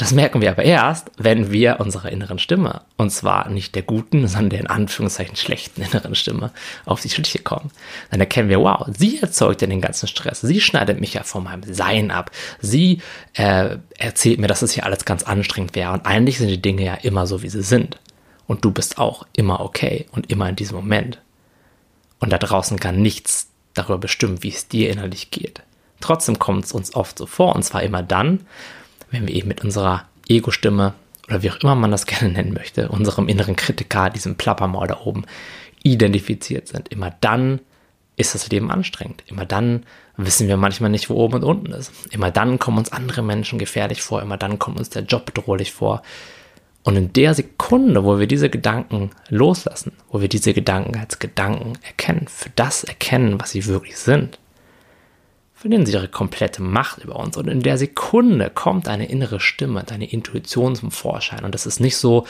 Das 0.00 0.14
merken 0.14 0.40
wir 0.40 0.50
aber 0.50 0.62
erst, 0.62 1.10
wenn 1.18 1.52
wir 1.52 1.78
unserer 1.78 2.10
inneren 2.10 2.38
Stimme, 2.38 2.80
und 2.96 3.10
zwar 3.10 3.50
nicht 3.50 3.74
der 3.74 3.82
guten, 3.82 4.26
sondern 4.28 4.48
der 4.48 4.60
in 4.60 4.66
Anführungszeichen 4.66 5.36
schlechten 5.36 5.82
inneren 5.82 6.14
Stimme, 6.14 6.52
auf 6.86 7.02
die 7.02 7.10
Schliche 7.10 7.40
kommen. 7.40 7.70
Dann 8.10 8.18
erkennen 8.18 8.48
wir, 8.48 8.60
wow, 8.60 8.86
sie 8.96 9.20
erzeugt 9.20 9.60
ja 9.60 9.66
den 9.66 9.82
ganzen 9.82 10.06
Stress. 10.08 10.40
Sie 10.40 10.62
schneidet 10.62 11.00
mich 11.00 11.12
ja 11.12 11.22
von 11.22 11.44
meinem 11.44 11.74
Sein 11.74 12.10
ab. 12.10 12.30
Sie 12.62 13.02
äh, 13.34 13.76
erzählt 13.98 14.40
mir, 14.40 14.46
dass 14.46 14.62
es 14.62 14.72
hier 14.72 14.86
alles 14.86 15.04
ganz 15.04 15.22
anstrengend 15.24 15.74
wäre. 15.74 15.92
Und 15.92 16.06
eigentlich 16.06 16.38
sind 16.38 16.48
die 16.48 16.62
Dinge 16.62 16.82
ja 16.82 16.94
immer 16.94 17.26
so, 17.26 17.42
wie 17.42 17.50
sie 17.50 17.62
sind. 17.62 17.98
Und 18.46 18.64
du 18.64 18.70
bist 18.70 18.96
auch 18.96 19.26
immer 19.34 19.60
okay 19.60 20.06
und 20.12 20.30
immer 20.30 20.48
in 20.48 20.56
diesem 20.56 20.76
Moment. 20.76 21.20
Und 22.20 22.32
da 22.32 22.38
draußen 22.38 22.80
kann 22.80 23.02
nichts 23.02 23.50
darüber 23.74 23.98
bestimmen, 23.98 24.42
wie 24.42 24.48
es 24.48 24.66
dir 24.66 24.88
innerlich 24.88 25.30
geht. 25.30 25.60
Trotzdem 26.00 26.38
kommt 26.38 26.64
es 26.64 26.72
uns 26.72 26.94
oft 26.94 27.18
so 27.18 27.26
vor, 27.26 27.54
und 27.54 27.64
zwar 27.64 27.82
immer 27.82 28.02
dann, 28.02 28.46
wenn 29.10 29.26
wir 29.26 29.34
eben 29.34 29.48
mit 29.48 29.62
unserer 29.64 30.06
Ego-Stimme 30.28 30.94
oder 31.28 31.42
wie 31.42 31.50
auch 31.50 31.60
immer 31.60 31.74
man 31.74 31.90
das 31.90 32.06
gerne 32.06 32.32
nennen 32.32 32.52
möchte, 32.52 32.88
unserem 32.88 33.28
inneren 33.28 33.56
Kritiker, 33.56 34.10
diesem 34.10 34.36
Plappermaul 34.36 34.86
da 34.86 35.00
oben, 35.04 35.24
identifiziert 35.82 36.68
sind. 36.68 36.88
Immer 36.88 37.14
dann 37.20 37.60
ist 38.16 38.34
das 38.34 38.50
Leben 38.50 38.70
anstrengend. 38.70 39.24
Immer 39.26 39.46
dann 39.46 39.84
wissen 40.16 40.48
wir 40.48 40.56
manchmal 40.56 40.90
nicht, 40.90 41.08
wo 41.08 41.14
oben 41.14 41.36
und 41.36 41.44
unten 41.44 41.72
ist. 41.72 41.92
Immer 42.10 42.30
dann 42.30 42.58
kommen 42.58 42.78
uns 42.78 42.92
andere 42.92 43.22
Menschen 43.22 43.58
gefährlich 43.58 44.02
vor. 44.02 44.20
Immer 44.20 44.36
dann 44.36 44.58
kommt 44.58 44.78
uns 44.78 44.90
der 44.90 45.02
Job 45.02 45.24
bedrohlich 45.26 45.72
vor. 45.72 46.02
Und 46.82 46.96
in 46.96 47.12
der 47.12 47.34
Sekunde, 47.34 48.04
wo 48.04 48.18
wir 48.18 48.26
diese 48.26 48.50
Gedanken 48.50 49.10
loslassen, 49.28 49.92
wo 50.10 50.20
wir 50.20 50.28
diese 50.28 50.54
Gedanken 50.54 50.98
als 50.98 51.18
Gedanken 51.18 51.74
erkennen, 51.82 52.26
für 52.28 52.50
das 52.56 52.84
erkennen, 52.84 53.40
was 53.40 53.50
sie 53.50 53.66
wirklich 53.66 53.96
sind, 53.96 54.38
verlieren 55.60 55.84
sie 55.84 55.92
ihre 55.92 56.08
komplette 56.08 56.62
Macht 56.62 57.04
über 57.04 57.16
uns. 57.16 57.36
Und 57.36 57.46
in 57.46 57.60
der 57.60 57.76
Sekunde 57.76 58.48
kommt 58.48 58.88
eine 58.88 59.10
innere 59.10 59.40
Stimme, 59.40 59.84
deine 59.84 60.10
Intuition 60.10 60.74
zum 60.74 60.90
Vorschein. 60.90 61.44
Und 61.44 61.54
das 61.54 61.66
ist 61.66 61.80
nicht 61.80 61.98
so, 61.98 62.26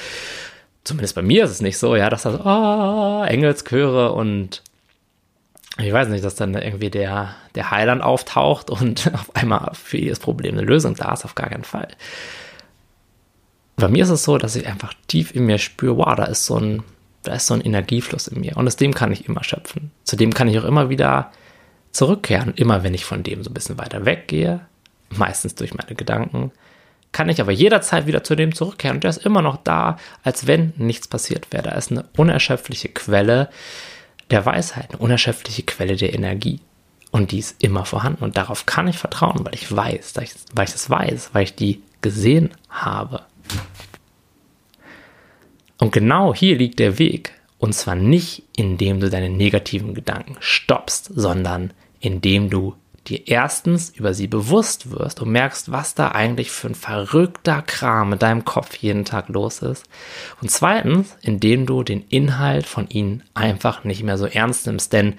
zumindest 0.82 1.14
bei 1.14 1.22
mir 1.22 1.44
ist 1.44 1.52
es 1.52 1.60
nicht 1.60 1.78
so, 1.78 1.94
ja, 1.94 2.10
dass 2.10 2.24
das, 2.24 2.40
ah, 2.40 3.24
Engelschöre 3.28 4.12
und 4.12 4.64
ich 5.78 5.92
weiß 5.92 6.08
nicht, 6.08 6.24
dass 6.24 6.34
dann 6.34 6.54
irgendwie 6.54 6.90
der, 6.90 7.36
der 7.54 7.70
Heiland 7.70 8.02
auftaucht 8.02 8.68
und 8.68 9.08
auf 9.14 9.34
einmal 9.36 9.70
für 9.74 9.98
jedes 9.98 10.18
Problem 10.18 10.58
eine 10.58 10.66
Lösung 10.66 10.96
da 10.96 11.12
ist, 11.12 11.24
auf 11.24 11.36
gar 11.36 11.50
keinen 11.50 11.62
Fall. 11.62 11.86
Bei 13.76 13.86
mir 13.86 14.02
ist 14.02 14.10
es 14.10 14.24
so, 14.24 14.38
dass 14.38 14.56
ich 14.56 14.66
einfach 14.66 14.92
tief 15.06 15.32
in 15.32 15.46
mir 15.46 15.58
spüre, 15.58 15.98
wow, 15.98 16.16
da 16.16 16.24
ist 16.24 16.46
so 16.46 16.56
ein, 16.56 16.82
da 17.22 17.34
ist 17.34 17.46
so 17.46 17.54
ein 17.54 17.60
Energiefluss 17.60 18.26
in 18.26 18.40
mir 18.40 18.56
und 18.56 18.66
aus 18.66 18.74
dem 18.74 18.92
kann 18.92 19.12
ich 19.12 19.28
immer 19.28 19.44
schöpfen. 19.44 19.92
Zudem 20.02 20.34
kann 20.34 20.48
ich 20.48 20.58
auch 20.58 20.64
immer 20.64 20.90
wieder 20.90 21.30
zurückkehren. 21.92 22.54
Immer 22.54 22.82
wenn 22.82 22.94
ich 22.94 23.04
von 23.04 23.22
dem 23.22 23.42
so 23.42 23.50
ein 23.50 23.54
bisschen 23.54 23.78
weiter 23.78 24.04
weggehe, 24.04 24.60
meistens 25.10 25.54
durch 25.54 25.74
meine 25.74 25.94
Gedanken, 25.94 26.52
kann 27.12 27.28
ich 27.28 27.40
aber 27.40 27.52
jederzeit 27.52 28.06
wieder 28.06 28.22
zu 28.22 28.36
dem 28.36 28.54
zurückkehren. 28.54 28.98
Und 28.98 29.04
der 29.04 29.10
ist 29.10 29.24
immer 29.24 29.42
noch 29.42 29.56
da, 29.56 29.96
als 30.22 30.46
wenn 30.46 30.72
nichts 30.76 31.08
passiert 31.08 31.52
wäre. 31.52 31.64
Da 31.64 31.70
ist 31.72 31.90
eine 31.90 32.04
unerschöpfliche 32.16 32.88
Quelle 32.88 33.50
der 34.30 34.46
Weisheit, 34.46 34.90
eine 34.90 34.98
unerschöpfliche 34.98 35.64
Quelle 35.64 35.96
der 35.96 36.14
Energie. 36.14 36.60
Und 37.10 37.32
die 37.32 37.38
ist 37.38 37.62
immer 37.62 37.84
vorhanden. 37.84 38.22
Und 38.22 38.36
darauf 38.36 38.66
kann 38.66 38.86
ich 38.86 38.98
vertrauen, 38.98 39.44
weil 39.44 39.54
ich 39.54 39.74
weiß, 39.74 40.12
weil 40.14 40.24
ich, 40.24 40.34
weil 40.54 40.66
ich 40.66 40.72
das 40.72 40.88
weiß, 40.88 41.30
weil 41.32 41.42
ich 41.42 41.56
die 41.56 41.82
gesehen 42.00 42.50
habe. 42.68 43.22
Und 45.78 45.92
genau 45.92 46.32
hier 46.34 46.56
liegt 46.56 46.78
der 46.78 46.98
Weg. 46.98 47.32
Und 47.60 47.74
zwar 47.74 47.94
nicht, 47.94 48.42
indem 48.56 49.00
du 49.00 49.10
deine 49.10 49.28
negativen 49.28 49.92
Gedanken 49.94 50.36
stoppst, 50.40 51.10
sondern 51.14 51.74
indem 52.00 52.48
du 52.48 52.74
dir 53.06 53.28
erstens 53.28 53.90
über 53.90 54.14
sie 54.14 54.28
bewusst 54.28 54.90
wirst 54.90 55.20
und 55.20 55.30
merkst, 55.30 55.70
was 55.70 55.94
da 55.94 56.08
eigentlich 56.08 56.50
für 56.50 56.68
ein 56.68 56.74
verrückter 56.74 57.60
Kram 57.60 58.10
mit 58.10 58.22
deinem 58.22 58.46
Kopf 58.46 58.76
jeden 58.76 59.04
Tag 59.04 59.28
los 59.28 59.60
ist. 59.60 59.84
Und 60.40 60.50
zweitens, 60.50 61.16
indem 61.20 61.66
du 61.66 61.82
den 61.82 62.02
Inhalt 62.08 62.66
von 62.66 62.88
ihnen 62.88 63.24
einfach 63.34 63.84
nicht 63.84 64.02
mehr 64.02 64.16
so 64.16 64.24
ernst 64.24 64.66
nimmst, 64.66 64.94
denn 64.94 65.16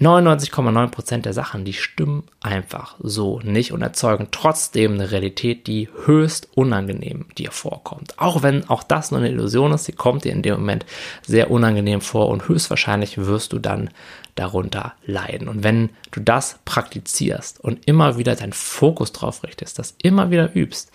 99,9% 0.00 1.18
der 1.18 1.34
Sachen, 1.34 1.66
die 1.66 1.74
stimmen 1.74 2.24
einfach 2.40 2.96
so 3.00 3.38
nicht 3.40 3.72
und 3.72 3.82
erzeugen 3.82 4.28
trotzdem 4.30 4.94
eine 4.94 5.10
Realität, 5.10 5.66
die 5.66 5.90
höchst 6.06 6.48
unangenehm 6.54 7.26
dir 7.36 7.50
vorkommt. 7.50 8.18
Auch 8.18 8.42
wenn 8.42 8.66
auch 8.70 8.82
das 8.82 9.10
nur 9.10 9.20
eine 9.20 9.28
Illusion 9.28 9.72
ist, 9.72 9.84
sie 9.84 9.92
kommt 9.92 10.24
dir 10.24 10.32
in 10.32 10.40
dem 10.40 10.54
Moment 10.54 10.86
sehr 11.26 11.50
unangenehm 11.50 12.00
vor 12.00 12.28
und 12.28 12.48
höchstwahrscheinlich 12.48 13.18
wirst 13.18 13.52
du 13.52 13.58
dann 13.58 13.90
darunter 14.36 14.94
leiden. 15.04 15.48
Und 15.48 15.64
wenn 15.64 15.90
du 16.12 16.20
das 16.20 16.60
praktizierst 16.64 17.60
und 17.60 17.86
immer 17.86 18.16
wieder 18.16 18.34
deinen 18.36 18.54
Fokus 18.54 19.12
drauf 19.12 19.44
richtest, 19.44 19.78
das 19.78 19.94
immer 20.02 20.30
wieder 20.30 20.56
übst, 20.56 20.90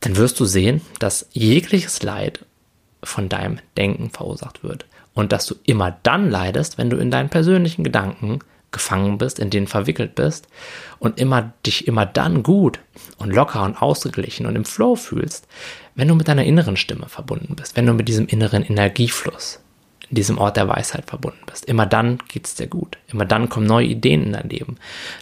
dann 0.00 0.16
wirst 0.16 0.38
du 0.38 0.44
sehen, 0.44 0.82
dass 1.00 1.28
jegliches 1.32 2.04
Leid 2.04 2.44
von 3.02 3.28
deinem 3.28 3.58
Denken 3.76 4.10
verursacht 4.10 4.62
wird 4.62 4.86
und 5.16 5.32
dass 5.32 5.46
du 5.46 5.56
immer 5.64 5.96
dann 6.04 6.30
leidest, 6.30 6.78
wenn 6.78 6.90
du 6.90 6.98
in 6.98 7.10
deinen 7.10 7.30
persönlichen 7.30 7.82
Gedanken 7.82 8.38
gefangen 8.70 9.16
bist, 9.16 9.38
in 9.38 9.48
denen 9.48 9.66
verwickelt 9.66 10.14
bist 10.14 10.46
und 10.98 11.18
immer 11.18 11.54
dich 11.64 11.88
immer 11.88 12.04
dann 12.04 12.42
gut 12.42 12.80
und 13.16 13.30
locker 13.30 13.62
und 13.64 13.80
ausgeglichen 13.80 14.44
und 14.44 14.54
im 14.54 14.66
Flow 14.66 14.94
fühlst, 14.94 15.48
wenn 15.94 16.08
du 16.08 16.14
mit 16.14 16.28
deiner 16.28 16.44
inneren 16.44 16.76
Stimme 16.76 17.08
verbunden 17.08 17.56
bist, 17.56 17.76
wenn 17.76 17.86
du 17.86 17.94
mit 17.94 18.08
diesem 18.08 18.26
inneren 18.26 18.62
Energiefluss 18.62 19.60
in 20.10 20.16
diesem 20.16 20.36
Ort 20.36 20.58
der 20.58 20.68
Weisheit 20.68 21.06
verbunden 21.06 21.40
bist. 21.46 21.64
Immer 21.64 21.86
dann 21.86 22.18
geht 22.28 22.46
es 22.46 22.54
dir 22.54 22.66
gut. 22.66 22.98
Immer 23.08 23.24
dann 23.24 23.48
kommen 23.48 23.66
neue 23.66 23.86
Ideen 23.86 24.22
in 24.24 24.32
dein 24.34 24.50
Leben. 24.50 24.76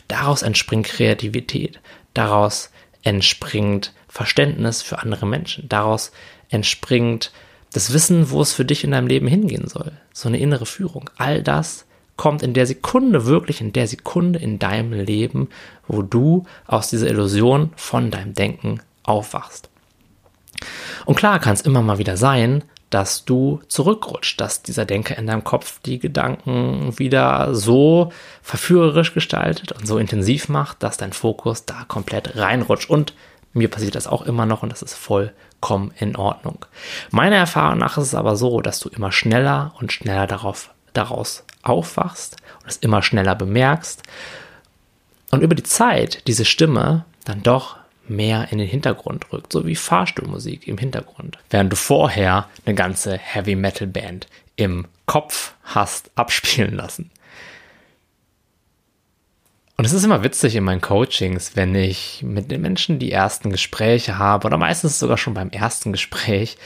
Daraus 0.08 0.42
entspringt 0.42 0.86
Kreativität. 0.86 1.80
Daraus 2.12 2.70
entspringt 3.02 3.94
Verständnis 4.08 4.82
für 4.82 4.98
andere 4.98 5.26
Menschen. 5.26 5.68
Daraus 5.68 6.10
entspringt 6.50 7.32
das 7.74 7.92
Wissen, 7.92 8.30
wo 8.30 8.40
es 8.40 8.52
für 8.52 8.64
dich 8.64 8.84
in 8.84 8.92
deinem 8.92 9.08
Leben 9.08 9.26
hingehen 9.26 9.66
soll, 9.68 9.92
so 10.12 10.28
eine 10.28 10.38
innere 10.38 10.64
Führung, 10.64 11.10
all 11.18 11.42
das 11.42 11.86
kommt 12.16 12.44
in 12.44 12.54
der 12.54 12.66
Sekunde, 12.66 13.26
wirklich 13.26 13.60
in 13.60 13.72
der 13.72 13.88
Sekunde 13.88 14.38
in 14.38 14.60
deinem 14.60 14.92
Leben, 14.92 15.48
wo 15.88 16.02
du 16.02 16.44
aus 16.66 16.88
dieser 16.88 17.08
Illusion 17.08 17.72
von 17.74 18.12
deinem 18.12 18.32
Denken 18.32 18.80
aufwachst. 19.02 19.68
Und 21.04 21.16
klar 21.16 21.40
kann 21.40 21.54
es 21.54 21.62
immer 21.62 21.82
mal 21.82 21.98
wieder 21.98 22.16
sein, 22.16 22.62
dass 22.90 23.24
du 23.24 23.60
zurückrutscht, 23.66 24.40
dass 24.40 24.62
dieser 24.62 24.84
Denker 24.84 25.18
in 25.18 25.26
deinem 25.26 25.42
Kopf 25.42 25.80
die 25.80 25.98
Gedanken 25.98 26.96
wieder 26.96 27.52
so 27.52 28.12
verführerisch 28.40 29.14
gestaltet 29.14 29.72
und 29.72 29.84
so 29.84 29.98
intensiv 29.98 30.48
macht, 30.48 30.84
dass 30.84 30.96
dein 30.96 31.12
Fokus 31.12 31.64
da 31.64 31.84
komplett 31.88 32.36
reinrutscht. 32.36 32.88
Und 32.88 33.14
mir 33.54 33.70
passiert 33.70 33.94
das 33.94 34.06
auch 34.06 34.22
immer 34.22 34.46
noch 34.46 34.62
und 34.62 34.70
das 34.70 34.82
ist 34.82 34.94
voll 34.94 35.32
vollkommen 35.64 35.92
in 35.98 36.16
Ordnung. 36.16 36.66
Meiner 37.10 37.36
Erfahrung 37.36 37.78
nach 37.78 37.96
ist 37.96 38.08
es 38.08 38.14
aber 38.14 38.36
so, 38.36 38.60
dass 38.60 38.80
du 38.80 38.90
immer 38.90 39.12
schneller 39.12 39.72
und 39.80 39.92
schneller 39.92 40.26
darauf, 40.26 40.70
daraus 40.92 41.44
aufwachst 41.62 42.36
und 42.62 42.68
es 42.68 42.76
immer 42.76 43.02
schneller 43.02 43.34
bemerkst 43.34 44.02
und 45.30 45.42
über 45.42 45.54
die 45.54 45.62
Zeit 45.62 46.26
diese 46.26 46.44
Stimme 46.44 47.06
dann 47.24 47.42
doch 47.42 47.76
mehr 48.06 48.48
in 48.50 48.58
den 48.58 48.68
Hintergrund 48.68 49.32
rückt, 49.32 49.52
so 49.52 49.64
wie 49.64 49.74
Fahrstuhlmusik 49.74 50.68
im 50.68 50.76
Hintergrund. 50.76 51.38
Während 51.48 51.72
du 51.72 51.76
vorher 51.76 52.48
eine 52.66 52.74
ganze 52.74 53.16
Heavy 53.16 53.56
Metal 53.56 53.86
Band 53.86 54.26
im 54.56 54.86
Kopf 55.06 55.54
hast 55.62 56.10
abspielen 56.14 56.74
lassen. 56.74 57.10
Und 59.76 59.84
es 59.84 59.92
ist 59.92 60.04
immer 60.04 60.22
witzig 60.22 60.54
in 60.54 60.64
meinen 60.64 60.80
Coachings, 60.80 61.56
wenn 61.56 61.74
ich 61.74 62.22
mit 62.22 62.50
den 62.50 62.62
Menschen 62.62 63.00
die 63.00 63.10
ersten 63.10 63.50
Gespräche 63.50 64.18
habe 64.18 64.46
oder 64.46 64.56
meistens 64.56 64.98
sogar 64.98 65.18
schon 65.18 65.34
beim 65.34 65.50
ersten 65.50 65.90
Gespräch, 65.90 66.56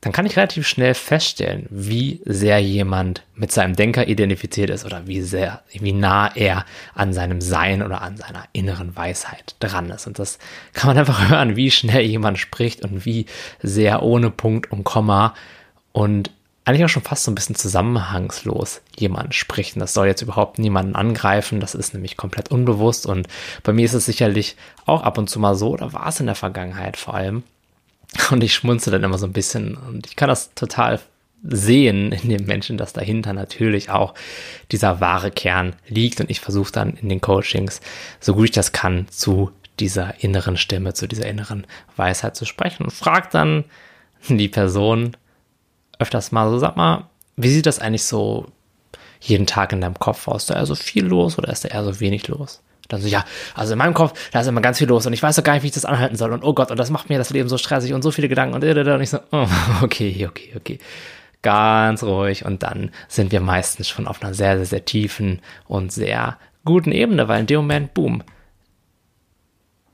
dann 0.00 0.12
kann 0.12 0.24
ich 0.24 0.36
relativ 0.36 0.66
schnell 0.66 0.94
feststellen, 0.94 1.66
wie 1.68 2.22
sehr 2.24 2.58
jemand 2.58 3.22
mit 3.34 3.52
seinem 3.52 3.76
Denker 3.76 4.08
identifiziert 4.08 4.70
ist 4.70 4.86
oder 4.86 5.06
wie 5.06 5.20
sehr, 5.20 5.62
wie 5.72 5.92
nah 5.92 6.34
er 6.34 6.64
an 6.94 7.12
seinem 7.12 7.42
Sein 7.42 7.82
oder 7.82 8.00
an 8.00 8.16
seiner 8.16 8.44
inneren 8.52 8.96
Weisheit 8.96 9.56
dran 9.60 9.90
ist. 9.90 10.06
Und 10.06 10.18
das 10.18 10.38
kann 10.72 10.88
man 10.88 10.98
einfach 10.98 11.28
hören, 11.28 11.54
wie 11.54 11.70
schnell 11.70 12.02
jemand 12.02 12.38
spricht 12.38 12.82
und 12.82 13.04
wie 13.04 13.26
sehr 13.62 14.02
ohne 14.02 14.30
Punkt 14.30 14.72
und 14.72 14.84
Komma 14.84 15.34
und 15.92 16.30
eigentlich 16.70 16.84
auch 16.84 16.88
schon 16.88 17.02
fast 17.02 17.24
so 17.24 17.30
ein 17.30 17.34
bisschen 17.34 17.56
zusammenhangslos 17.56 18.80
jemand 18.96 19.34
spricht. 19.34 19.74
Und 19.74 19.80
das 19.80 19.92
soll 19.92 20.06
jetzt 20.06 20.22
überhaupt 20.22 20.58
niemanden 20.58 20.94
angreifen. 20.94 21.60
Das 21.60 21.74
ist 21.74 21.94
nämlich 21.94 22.16
komplett 22.16 22.50
unbewusst. 22.50 23.06
Und 23.06 23.26
bei 23.62 23.72
mir 23.72 23.84
ist 23.84 23.94
es 23.94 24.06
sicherlich 24.06 24.56
auch 24.86 25.02
ab 25.02 25.18
und 25.18 25.28
zu 25.28 25.40
mal 25.40 25.56
so, 25.56 25.70
oder 25.70 25.92
war 25.92 26.06
es 26.06 26.20
in 26.20 26.26
der 26.26 26.34
Vergangenheit 26.34 26.96
vor 26.96 27.14
allem. 27.14 27.42
Und 28.30 28.42
ich 28.42 28.54
schmunze 28.54 28.90
dann 28.90 29.02
immer 29.02 29.18
so 29.18 29.26
ein 29.26 29.32
bisschen. 29.32 29.76
Und 29.76 30.06
ich 30.06 30.16
kann 30.16 30.28
das 30.28 30.54
total 30.54 31.00
sehen 31.42 32.12
in 32.12 32.28
den 32.28 32.46
Menschen, 32.46 32.76
dass 32.76 32.92
dahinter 32.92 33.32
natürlich 33.32 33.90
auch 33.90 34.14
dieser 34.70 35.00
wahre 35.00 35.30
Kern 35.30 35.74
liegt. 35.88 36.20
Und 36.20 36.30
ich 36.30 36.40
versuche 36.40 36.72
dann 36.72 36.94
in 36.94 37.08
den 37.08 37.20
Coachings, 37.20 37.80
so 38.20 38.34
gut 38.34 38.44
ich 38.46 38.50
das 38.52 38.72
kann, 38.72 39.08
zu 39.08 39.50
dieser 39.80 40.22
inneren 40.22 40.56
Stimme, 40.56 40.94
zu 40.94 41.08
dieser 41.08 41.26
inneren 41.26 41.66
Weisheit 41.96 42.36
zu 42.36 42.44
sprechen 42.44 42.84
und 42.84 42.92
frage 42.92 43.28
dann 43.32 43.64
die 44.28 44.48
Person, 44.48 45.16
öfters 46.00 46.32
mal 46.32 46.50
so, 46.50 46.58
sag 46.58 46.76
mal, 46.76 47.04
wie 47.36 47.50
sieht 47.50 47.66
das 47.66 47.78
eigentlich 47.78 48.04
so 48.04 48.46
jeden 49.20 49.46
Tag 49.46 49.72
in 49.72 49.80
deinem 49.80 49.98
Kopf 49.98 50.26
aus? 50.28 50.42
Ist 50.42 50.50
da 50.50 50.54
eher 50.54 50.66
so 50.66 50.74
viel 50.74 51.04
los 51.04 51.38
oder 51.38 51.52
ist 51.52 51.64
da 51.64 51.68
eher 51.68 51.84
so 51.84 52.00
wenig 52.00 52.26
los? 52.28 52.62
Dann 52.88 53.00
so, 53.00 53.08
ja, 53.08 53.24
also 53.54 53.72
in 53.72 53.78
meinem 53.78 53.94
Kopf, 53.94 54.18
da 54.32 54.40
ist 54.40 54.48
immer 54.48 54.60
ganz 54.60 54.78
viel 54.78 54.88
los 54.88 55.06
und 55.06 55.12
ich 55.12 55.22
weiß 55.22 55.36
doch 55.36 55.44
gar 55.44 55.54
nicht, 55.54 55.62
wie 55.62 55.68
ich 55.68 55.74
das 55.74 55.84
anhalten 55.84 56.16
soll 56.16 56.32
und 56.32 56.42
oh 56.42 56.54
Gott, 56.54 56.70
und 56.70 56.78
das 56.78 56.90
macht 56.90 57.08
mir 57.08 57.18
das 57.18 57.30
Leben 57.30 57.48
so 57.48 57.56
stressig 57.56 57.92
und 57.92 58.02
so 58.02 58.10
viele 58.10 58.28
Gedanken 58.28 58.54
und, 58.54 58.64
und 58.64 59.00
ich 59.00 59.10
so, 59.10 59.20
oh, 59.30 59.46
okay, 59.82 60.26
okay, 60.28 60.52
okay. 60.56 60.78
Ganz 61.42 62.02
ruhig 62.02 62.44
und 62.44 62.62
dann 62.62 62.90
sind 63.08 63.32
wir 63.32 63.40
meistens 63.40 63.88
schon 63.88 64.06
auf 64.06 64.22
einer 64.22 64.34
sehr, 64.34 64.56
sehr, 64.56 64.66
sehr 64.66 64.84
tiefen 64.84 65.40
und 65.68 65.92
sehr 65.92 66.36
guten 66.64 66.92
Ebene, 66.92 67.28
weil 67.28 67.40
in 67.40 67.46
dem 67.46 67.60
Moment, 67.60 67.94
boom, 67.94 68.22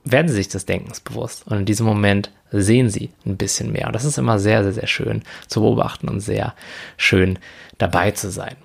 werden 0.06 0.28
sie 0.28 0.34
sich 0.34 0.48
des 0.48 0.66
Denkens 0.66 1.00
bewusst. 1.00 1.46
Und 1.46 1.58
in 1.58 1.64
diesem 1.66 1.84
Moment 1.84 2.30
sehen 2.50 2.88
sie 2.88 3.10
ein 3.26 3.36
bisschen 3.36 3.72
mehr. 3.72 3.88
Und 3.88 3.94
das 3.94 4.04
ist 4.04 4.18
immer 4.18 4.38
sehr, 4.38 4.62
sehr, 4.62 4.72
sehr 4.72 4.86
schön 4.86 5.22
zu 5.48 5.60
beobachten 5.60 6.08
und 6.08 6.20
sehr 6.20 6.54
schön 6.96 7.38
dabei 7.78 8.12
zu 8.12 8.30
sein. 8.30 8.56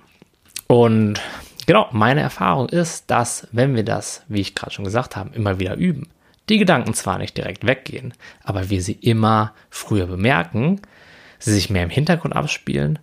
Und 0.68 1.20
genau, 1.66 1.88
meine 1.90 2.20
Erfahrung 2.20 2.68
ist, 2.68 3.10
dass 3.10 3.48
wenn 3.50 3.74
wir 3.74 3.84
das, 3.84 4.22
wie 4.28 4.40
ich 4.40 4.54
gerade 4.54 4.72
schon 4.72 4.84
gesagt 4.84 5.16
habe, 5.16 5.34
immer 5.34 5.58
wieder 5.58 5.74
üben, 5.74 6.08
die 6.48 6.58
Gedanken 6.58 6.94
zwar 6.94 7.18
nicht 7.18 7.36
direkt 7.36 7.66
weggehen, 7.66 8.14
aber 8.42 8.70
wir 8.70 8.80
sie 8.80 8.98
immer 9.00 9.52
früher 9.68 10.06
bemerken, 10.06 10.80
sie 11.38 11.52
sich 11.52 11.70
mehr 11.70 11.82
im 11.82 11.90
Hintergrund 11.90 12.34
abspielen 12.36 13.00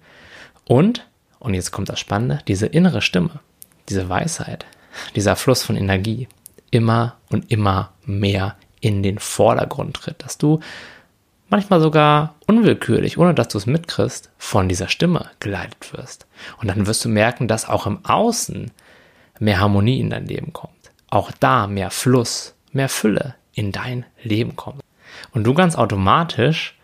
und, 0.65 1.07
und 1.39 1.53
jetzt 1.53 1.71
kommt 1.71 1.89
das 1.89 1.99
Spannende, 1.99 2.39
diese 2.47 2.67
innere 2.67 3.01
Stimme, 3.01 3.39
diese 3.89 4.07
Weisheit, 4.07 4.65
dieser 5.15 5.35
Fluss 5.35 5.63
von 5.63 5.75
Energie, 5.75 6.27
immer 6.71 7.17
und 7.29 7.51
immer 7.51 7.91
mehr 8.05 8.55
in 8.81 9.03
den 9.03 9.19
Vordergrund 9.19 9.95
tritt, 9.95 10.23
dass 10.23 10.37
du 10.37 10.59
manchmal 11.49 11.81
sogar 11.81 12.35
unwillkürlich, 12.47 13.17
ohne 13.17 13.33
dass 13.33 13.49
du 13.49 13.57
es 13.57 13.65
mitkriegst, 13.65 14.29
von 14.37 14.69
dieser 14.69 14.87
Stimme 14.87 15.29
geleitet 15.39 15.93
wirst. 15.93 16.27
Und 16.59 16.67
dann 16.67 16.87
wirst 16.87 17.03
du 17.03 17.09
merken, 17.09 17.47
dass 17.47 17.67
auch 17.67 17.87
im 17.87 18.05
Außen 18.05 18.71
mehr 19.39 19.59
Harmonie 19.59 19.99
in 19.99 20.09
dein 20.09 20.27
Leben 20.27 20.53
kommt. 20.53 20.73
Auch 21.09 21.31
da 21.39 21.67
mehr 21.67 21.91
Fluss, 21.91 22.55
mehr 22.71 22.89
Fülle 22.89 23.35
in 23.53 23.71
dein 23.71 24.05
Leben 24.23 24.55
kommt. 24.55 24.81
Und 25.31 25.43
du 25.43 25.53
ganz 25.53 25.75
automatisch 25.75 26.75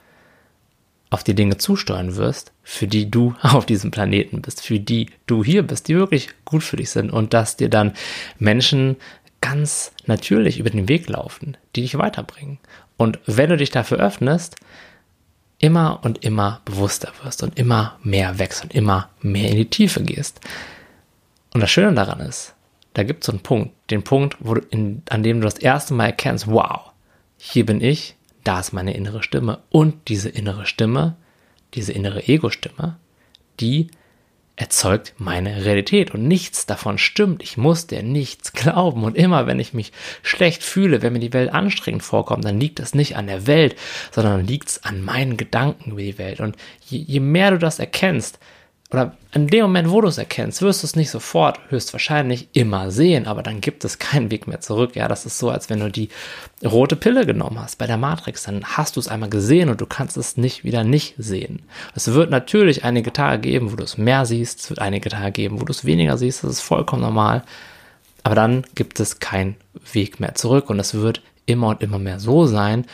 auf 1.12 1.24
die 1.24 1.36
Dinge 1.36 1.58
zusteuern 1.58 2.16
wirst, 2.16 2.52
für 2.64 2.88
die 2.88 3.10
du 3.10 3.36
auf 3.42 3.66
diesem 3.66 3.92
Planeten 3.92 4.42
bist, 4.42 4.62
für 4.62 4.80
die 4.80 5.10
du 5.28 5.44
hier 5.44 5.64
bist, 5.64 5.88
die 5.88 5.96
wirklich 5.96 6.30
gut 6.44 6.64
für 6.64 6.78
dich 6.78 6.90
sind 6.90 7.12
und 7.12 7.34
dass 7.34 7.58
dir 7.58 7.70
dann 7.70 7.94
Menschen 8.40 8.98
ganz 9.46 9.92
natürlich 10.08 10.60
über 10.60 10.72
den 10.72 10.88
Weg 10.88 11.08
laufen, 11.08 11.56
die 11.76 11.82
dich 11.82 11.98
weiterbringen. 12.00 12.58
Und 12.98 13.20
wenn 13.28 13.52
du 13.52 13.58
dich 13.58 13.70
dafür 13.70 14.00
öffnest, 14.00 14.56
immer 15.60 16.00
und 16.04 16.26
immer 16.26 16.62
bewusster 16.66 17.12
wirst 17.24 17.44
und 17.44 17.58
immer 17.60 17.98
mehr 18.02 18.40
wächst 18.40 18.64
und 18.64 18.74
immer 18.74 19.10
mehr 19.22 19.50
in 19.50 19.58
die 19.58 19.70
Tiefe 19.70 20.02
gehst. 20.04 20.42
Und 21.54 21.62
das 21.62 21.70
Schöne 21.70 21.94
daran 21.94 22.22
ist, 22.22 22.56
da 22.94 23.04
gibt 23.04 23.24
es 23.24 23.28
so 23.28 23.34
einen 23.34 23.44
Punkt, 23.44 23.72
den 23.92 24.04
Punkt, 24.04 24.36
wo 24.40 24.56
du 24.56 24.62
in, 24.72 25.04
an 25.10 25.22
dem 25.22 25.42
du 25.42 25.46
das 25.46 25.60
erste 25.60 25.94
Mal 25.94 26.08
erkennst, 26.08 26.48
wow, 26.48 26.92
hier 27.38 27.66
bin 27.66 27.82
ich, 27.82 28.16
da 28.44 28.60
ist 28.60 28.74
meine 28.74 28.96
innere 28.96 29.22
Stimme. 29.22 29.60
Und 29.70 30.08
diese 30.08 30.30
innere 30.30 30.66
Stimme, 30.66 31.16
diese 31.76 31.94
innere 31.94 32.28
Ego-Stimme, 32.28 32.98
die 33.60 33.92
erzeugt 34.58 35.14
meine 35.18 35.66
Realität 35.66 36.14
und 36.14 36.28
nichts 36.28 36.66
davon 36.66 36.98
stimmt. 36.98 37.44
Ich 37.44 37.58
muss 37.58 37.88
dir 37.88 38.04
nichts 38.04 38.54
glauben 38.54 39.04
und 39.04 39.18
immer 39.18 39.48
wenn 39.48 39.60
ich 39.60 39.74
mich 39.74 39.92
schlecht 40.24 40.64
fühle, 40.64 41.02
wenn 41.02 41.14
mir 41.14 41.20
die 41.20 41.34
Welt 41.34 41.54
anstrengend 41.54 42.04
vorkommt, 42.04 42.46
dann 42.46 42.60
liegt 42.60 42.80
das 42.80 42.96
nicht 42.96 43.18
an 43.18 43.28
der 43.28 43.48
Welt, 43.48 43.76
sondern 44.12 44.46
liegt 44.46 44.70
es 44.70 44.84
an 44.84 45.04
meinen 45.04 45.38
Gedanken 45.38 45.92
über 45.92 46.02
die 46.02 46.18
Welt. 46.18 46.40
Und 46.40 46.56
je, 46.88 47.00
je 47.00 47.20
mehr 47.20 47.52
du 47.52 47.58
das 47.58 47.80
erkennst, 47.80 48.40
oder 48.92 49.18
in 49.34 49.48
dem 49.48 49.64
Moment, 49.64 49.90
wo 49.90 50.00
du 50.00 50.08
es 50.08 50.20
erkennst, 50.20 50.62
wirst 50.62 50.84
du 50.84 50.88
es 50.88 50.96
nicht 50.96 51.10
sofort 51.10 51.60
höchstwahrscheinlich 51.70 52.50
immer 52.54 52.92
sehen, 52.92 53.26
aber 53.26 53.42
dann 53.42 53.60
gibt 53.60 53.84
es 53.84 53.98
keinen 53.98 54.30
Weg 54.30 54.48
mehr 54.48 54.62
zurück. 54.62 54.96
Ja, 54.96 55.08
das 55.08 55.26
ist 55.26 55.40
so, 55.40 55.50
als 55.50 55.70
wenn 55.70 55.80
du 55.80 55.90
die 55.90 56.10
rote 56.64 56.96
Pille 56.96 57.26
genommen 57.26 57.60
hast 57.60 57.78
bei 57.78 57.88
der 57.88 57.98
Matrix, 57.98 58.44
dann 58.44 58.64
hast 58.64 58.96
du 58.96 59.00
es 59.00 59.08
einmal 59.08 59.30
gesehen 59.30 59.70
und 59.70 59.82
du 59.82 59.88
kannst 59.88 60.18
es 60.18 60.38
nicht 60.38 60.64
wieder 60.64 60.84
nicht 60.84 61.16
sehen. 61.18 61.64
Es 61.96 62.14
wird 62.14 62.30
natürlich 62.30 62.84
einige 62.84 63.12
Tage 63.12 63.40
geben, 63.42 63.72
wo 63.72 63.76
du 63.76 63.84
es 63.84 63.98
mehr 63.98 64.26
siehst, 64.26 64.60
es 64.62 64.70
wird 64.70 64.80
einige 64.80 65.10
Tage 65.10 65.32
geben, 65.32 65.60
wo 65.60 65.66
du 65.66 65.72
es 65.72 65.84
weniger 65.84 66.18
siehst, 66.18 66.44
das 66.44 66.52
ist 66.52 66.62
vollkommen 66.62 67.02
normal. 67.02 67.44
Aber 68.24 68.36
dann 68.36 68.66
gibt 68.76 69.00
es 69.00 69.20
keinen 69.20 69.56
Weg 69.94 70.20
mehr 70.20 70.36
zurück 70.36 70.70
und 70.70 70.80
es 70.80 70.94
wird 70.94 71.22
immer 71.48 71.70
und 71.70 71.82
immer 71.82 72.00
mehr 72.00 72.20
so 72.20 72.46
sein, 72.46 72.86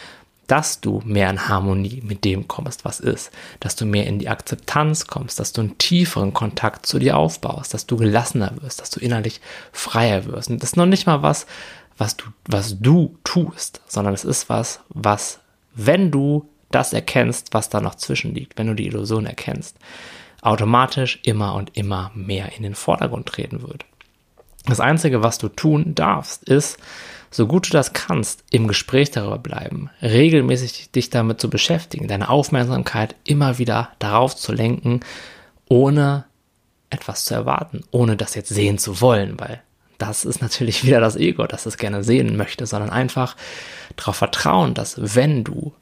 dass 0.51 0.81
du 0.81 1.01
mehr 1.05 1.29
in 1.29 1.47
Harmonie 1.47 2.01
mit 2.05 2.25
dem 2.25 2.49
kommst, 2.49 2.83
was 2.83 2.99
ist, 2.99 3.31
dass 3.61 3.77
du 3.77 3.85
mehr 3.85 4.05
in 4.05 4.19
die 4.19 4.27
Akzeptanz 4.27 5.07
kommst, 5.07 5.39
dass 5.39 5.53
du 5.53 5.61
einen 5.61 5.77
tieferen 5.77 6.33
Kontakt 6.33 6.85
zu 6.85 6.99
dir 6.99 7.15
aufbaust, 7.15 7.73
dass 7.73 7.87
du 7.87 7.95
gelassener 7.95 8.51
wirst, 8.61 8.81
dass 8.81 8.89
du 8.89 8.99
innerlich 8.99 9.39
freier 9.71 10.25
wirst. 10.25 10.49
Und 10.49 10.61
das 10.61 10.71
ist 10.71 10.75
noch 10.75 10.85
nicht 10.85 11.07
mal 11.07 11.21
was, 11.21 11.45
was 11.97 12.17
du, 12.17 12.25
was 12.47 12.81
du 12.81 13.17
tust, 13.23 13.79
sondern 13.87 14.13
es 14.13 14.25
ist 14.25 14.49
was, 14.49 14.81
was, 14.89 15.39
wenn 15.73 16.11
du 16.11 16.49
das 16.69 16.91
erkennst, 16.91 17.53
was 17.53 17.69
da 17.69 17.79
noch 17.79 17.95
zwischen 17.95 18.35
liegt, 18.35 18.57
wenn 18.57 18.67
du 18.67 18.73
die 18.73 18.87
Illusion 18.87 19.25
erkennst, 19.25 19.77
automatisch 20.41 21.19
immer 21.23 21.55
und 21.55 21.77
immer 21.77 22.11
mehr 22.13 22.57
in 22.57 22.63
den 22.63 22.75
Vordergrund 22.75 23.25
treten 23.25 23.61
wird. 23.61 23.85
Das 24.65 24.81
Einzige, 24.81 25.23
was 25.23 25.37
du 25.37 25.47
tun 25.47 25.95
darfst, 25.95 26.43
ist, 26.43 26.77
so 27.31 27.47
gut 27.47 27.67
du 27.67 27.71
das 27.71 27.93
kannst, 27.93 28.43
im 28.51 28.67
Gespräch 28.67 29.09
darüber 29.09 29.39
bleiben, 29.39 29.89
regelmäßig 30.01 30.91
dich 30.91 31.09
damit 31.09 31.39
zu 31.39 31.49
beschäftigen, 31.49 32.07
deine 32.07 32.29
Aufmerksamkeit 32.29 33.15
immer 33.23 33.57
wieder 33.57 33.89
darauf 33.99 34.35
zu 34.35 34.51
lenken, 34.51 34.99
ohne 35.69 36.25
etwas 36.89 37.23
zu 37.23 37.33
erwarten, 37.33 37.83
ohne 37.91 38.17
das 38.17 38.35
jetzt 38.35 38.49
sehen 38.49 38.77
zu 38.77 38.99
wollen, 38.99 39.39
weil 39.39 39.61
das 39.97 40.25
ist 40.25 40.41
natürlich 40.41 40.83
wieder 40.85 40.99
das 40.99 41.15
Ego, 41.15 41.47
das 41.47 41.65
es 41.65 41.77
gerne 41.77 42.03
sehen 42.03 42.35
möchte, 42.35 42.65
sondern 42.65 42.89
einfach 42.89 43.37
darauf 43.95 44.17
vertrauen, 44.17 44.73
dass 44.73 45.15
wenn 45.15 45.43
du 45.43 45.73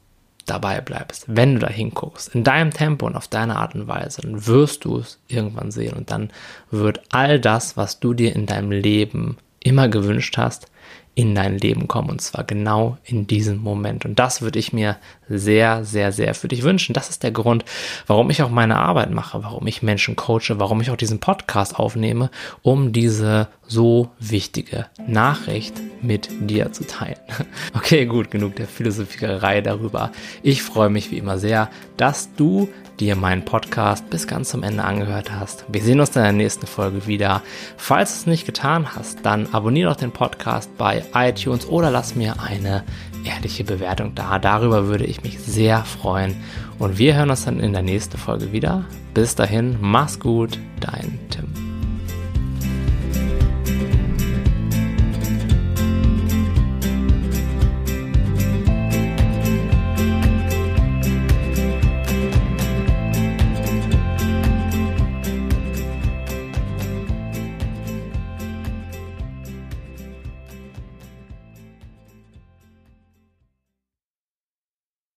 dabei 0.46 0.80
bleibst, 0.80 1.24
wenn 1.26 1.54
du 1.54 1.60
da 1.60 1.68
hinguckst, 1.68 2.34
in 2.34 2.44
deinem 2.44 2.72
Tempo 2.72 3.06
und 3.06 3.16
auf 3.16 3.28
deine 3.28 3.56
Art 3.56 3.74
und 3.74 3.88
Weise, 3.88 4.22
dann 4.22 4.46
wirst 4.46 4.84
du 4.84 4.98
es 4.98 5.18
irgendwann 5.28 5.70
sehen 5.70 5.94
und 5.94 6.10
dann 6.10 6.30
wird 6.70 7.02
all 7.10 7.40
das, 7.40 7.76
was 7.76 8.00
du 8.00 8.14
dir 8.14 8.34
in 8.34 8.46
deinem 8.46 8.70
Leben 8.70 9.36
immer 9.60 9.88
gewünscht 9.88 10.36
hast, 10.38 10.69
in 11.14 11.34
dein 11.34 11.58
Leben 11.58 11.88
kommen 11.88 12.10
und 12.10 12.20
zwar 12.20 12.44
genau 12.44 12.96
in 13.04 13.26
diesem 13.26 13.58
Moment. 13.58 14.04
Und 14.04 14.18
das 14.18 14.42
würde 14.42 14.58
ich 14.58 14.72
mir 14.72 14.96
sehr, 15.28 15.84
sehr, 15.84 16.12
sehr 16.12 16.34
für 16.34 16.48
dich 16.48 16.62
wünschen. 16.62 16.92
Das 16.92 17.10
ist 17.10 17.22
der 17.22 17.30
Grund, 17.30 17.64
warum 18.06 18.30
ich 18.30 18.42
auch 18.42 18.50
meine 18.50 18.76
Arbeit 18.76 19.10
mache, 19.10 19.42
warum 19.42 19.66
ich 19.66 19.82
Menschen 19.82 20.16
coache, 20.16 20.58
warum 20.58 20.80
ich 20.80 20.90
auch 20.90 20.96
diesen 20.96 21.20
Podcast 21.20 21.78
aufnehme, 21.78 22.30
um 22.62 22.92
diese 22.92 23.48
so 23.66 24.10
wichtige 24.18 24.86
Nachricht 25.06 25.74
mit 26.02 26.28
dir 26.40 26.72
zu 26.72 26.86
teilen. 26.86 27.18
Okay, 27.72 28.06
gut, 28.06 28.30
genug 28.30 28.56
der 28.56 28.66
Philosophierei 28.66 29.60
darüber. 29.60 30.10
Ich 30.42 30.62
freue 30.62 30.90
mich 30.90 31.10
wie 31.10 31.18
immer 31.18 31.38
sehr, 31.38 31.70
dass 31.96 32.34
du 32.34 32.68
dir 33.00 33.16
meinen 33.16 33.44
Podcast 33.44 34.08
bis 34.10 34.26
ganz 34.26 34.50
zum 34.50 34.62
Ende 34.62 34.84
angehört 34.84 35.32
hast. 35.32 35.64
Wir 35.68 35.82
sehen 35.82 36.00
uns 36.00 36.14
in 36.16 36.22
der 36.22 36.32
nächsten 36.32 36.66
Folge 36.66 37.06
wieder. 37.06 37.42
Falls 37.76 38.10
du 38.10 38.20
es 38.20 38.26
nicht 38.26 38.46
getan 38.46 38.94
hast, 38.94 39.24
dann 39.24 39.48
abonniere 39.52 39.90
doch 39.90 39.96
den 39.96 40.12
Podcast 40.12 40.76
iTunes 41.14 41.66
oder 41.66 41.90
lass 41.90 42.14
mir 42.14 42.40
eine 42.40 42.84
ehrliche 43.24 43.64
Bewertung 43.64 44.14
da. 44.14 44.38
Darüber 44.38 44.86
würde 44.86 45.04
ich 45.04 45.22
mich 45.22 45.38
sehr 45.38 45.84
freuen. 45.84 46.36
Und 46.78 46.98
wir 46.98 47.14
hören 47.14 47.30
uns 47.30 47.44
dann 47.44 47.60
in 47.60 47.72
der 47.72 47.82
nächsten 47.82 48.16
Folge 48.16 48.52
wieder. 48.52 48.84
Bis 49.14 49.34
dahin, 49.34 49.76
mach's 49.80 50.18
gut, 50.18 50.58
dein 50.80 51.18
Tim. 51.30 51.69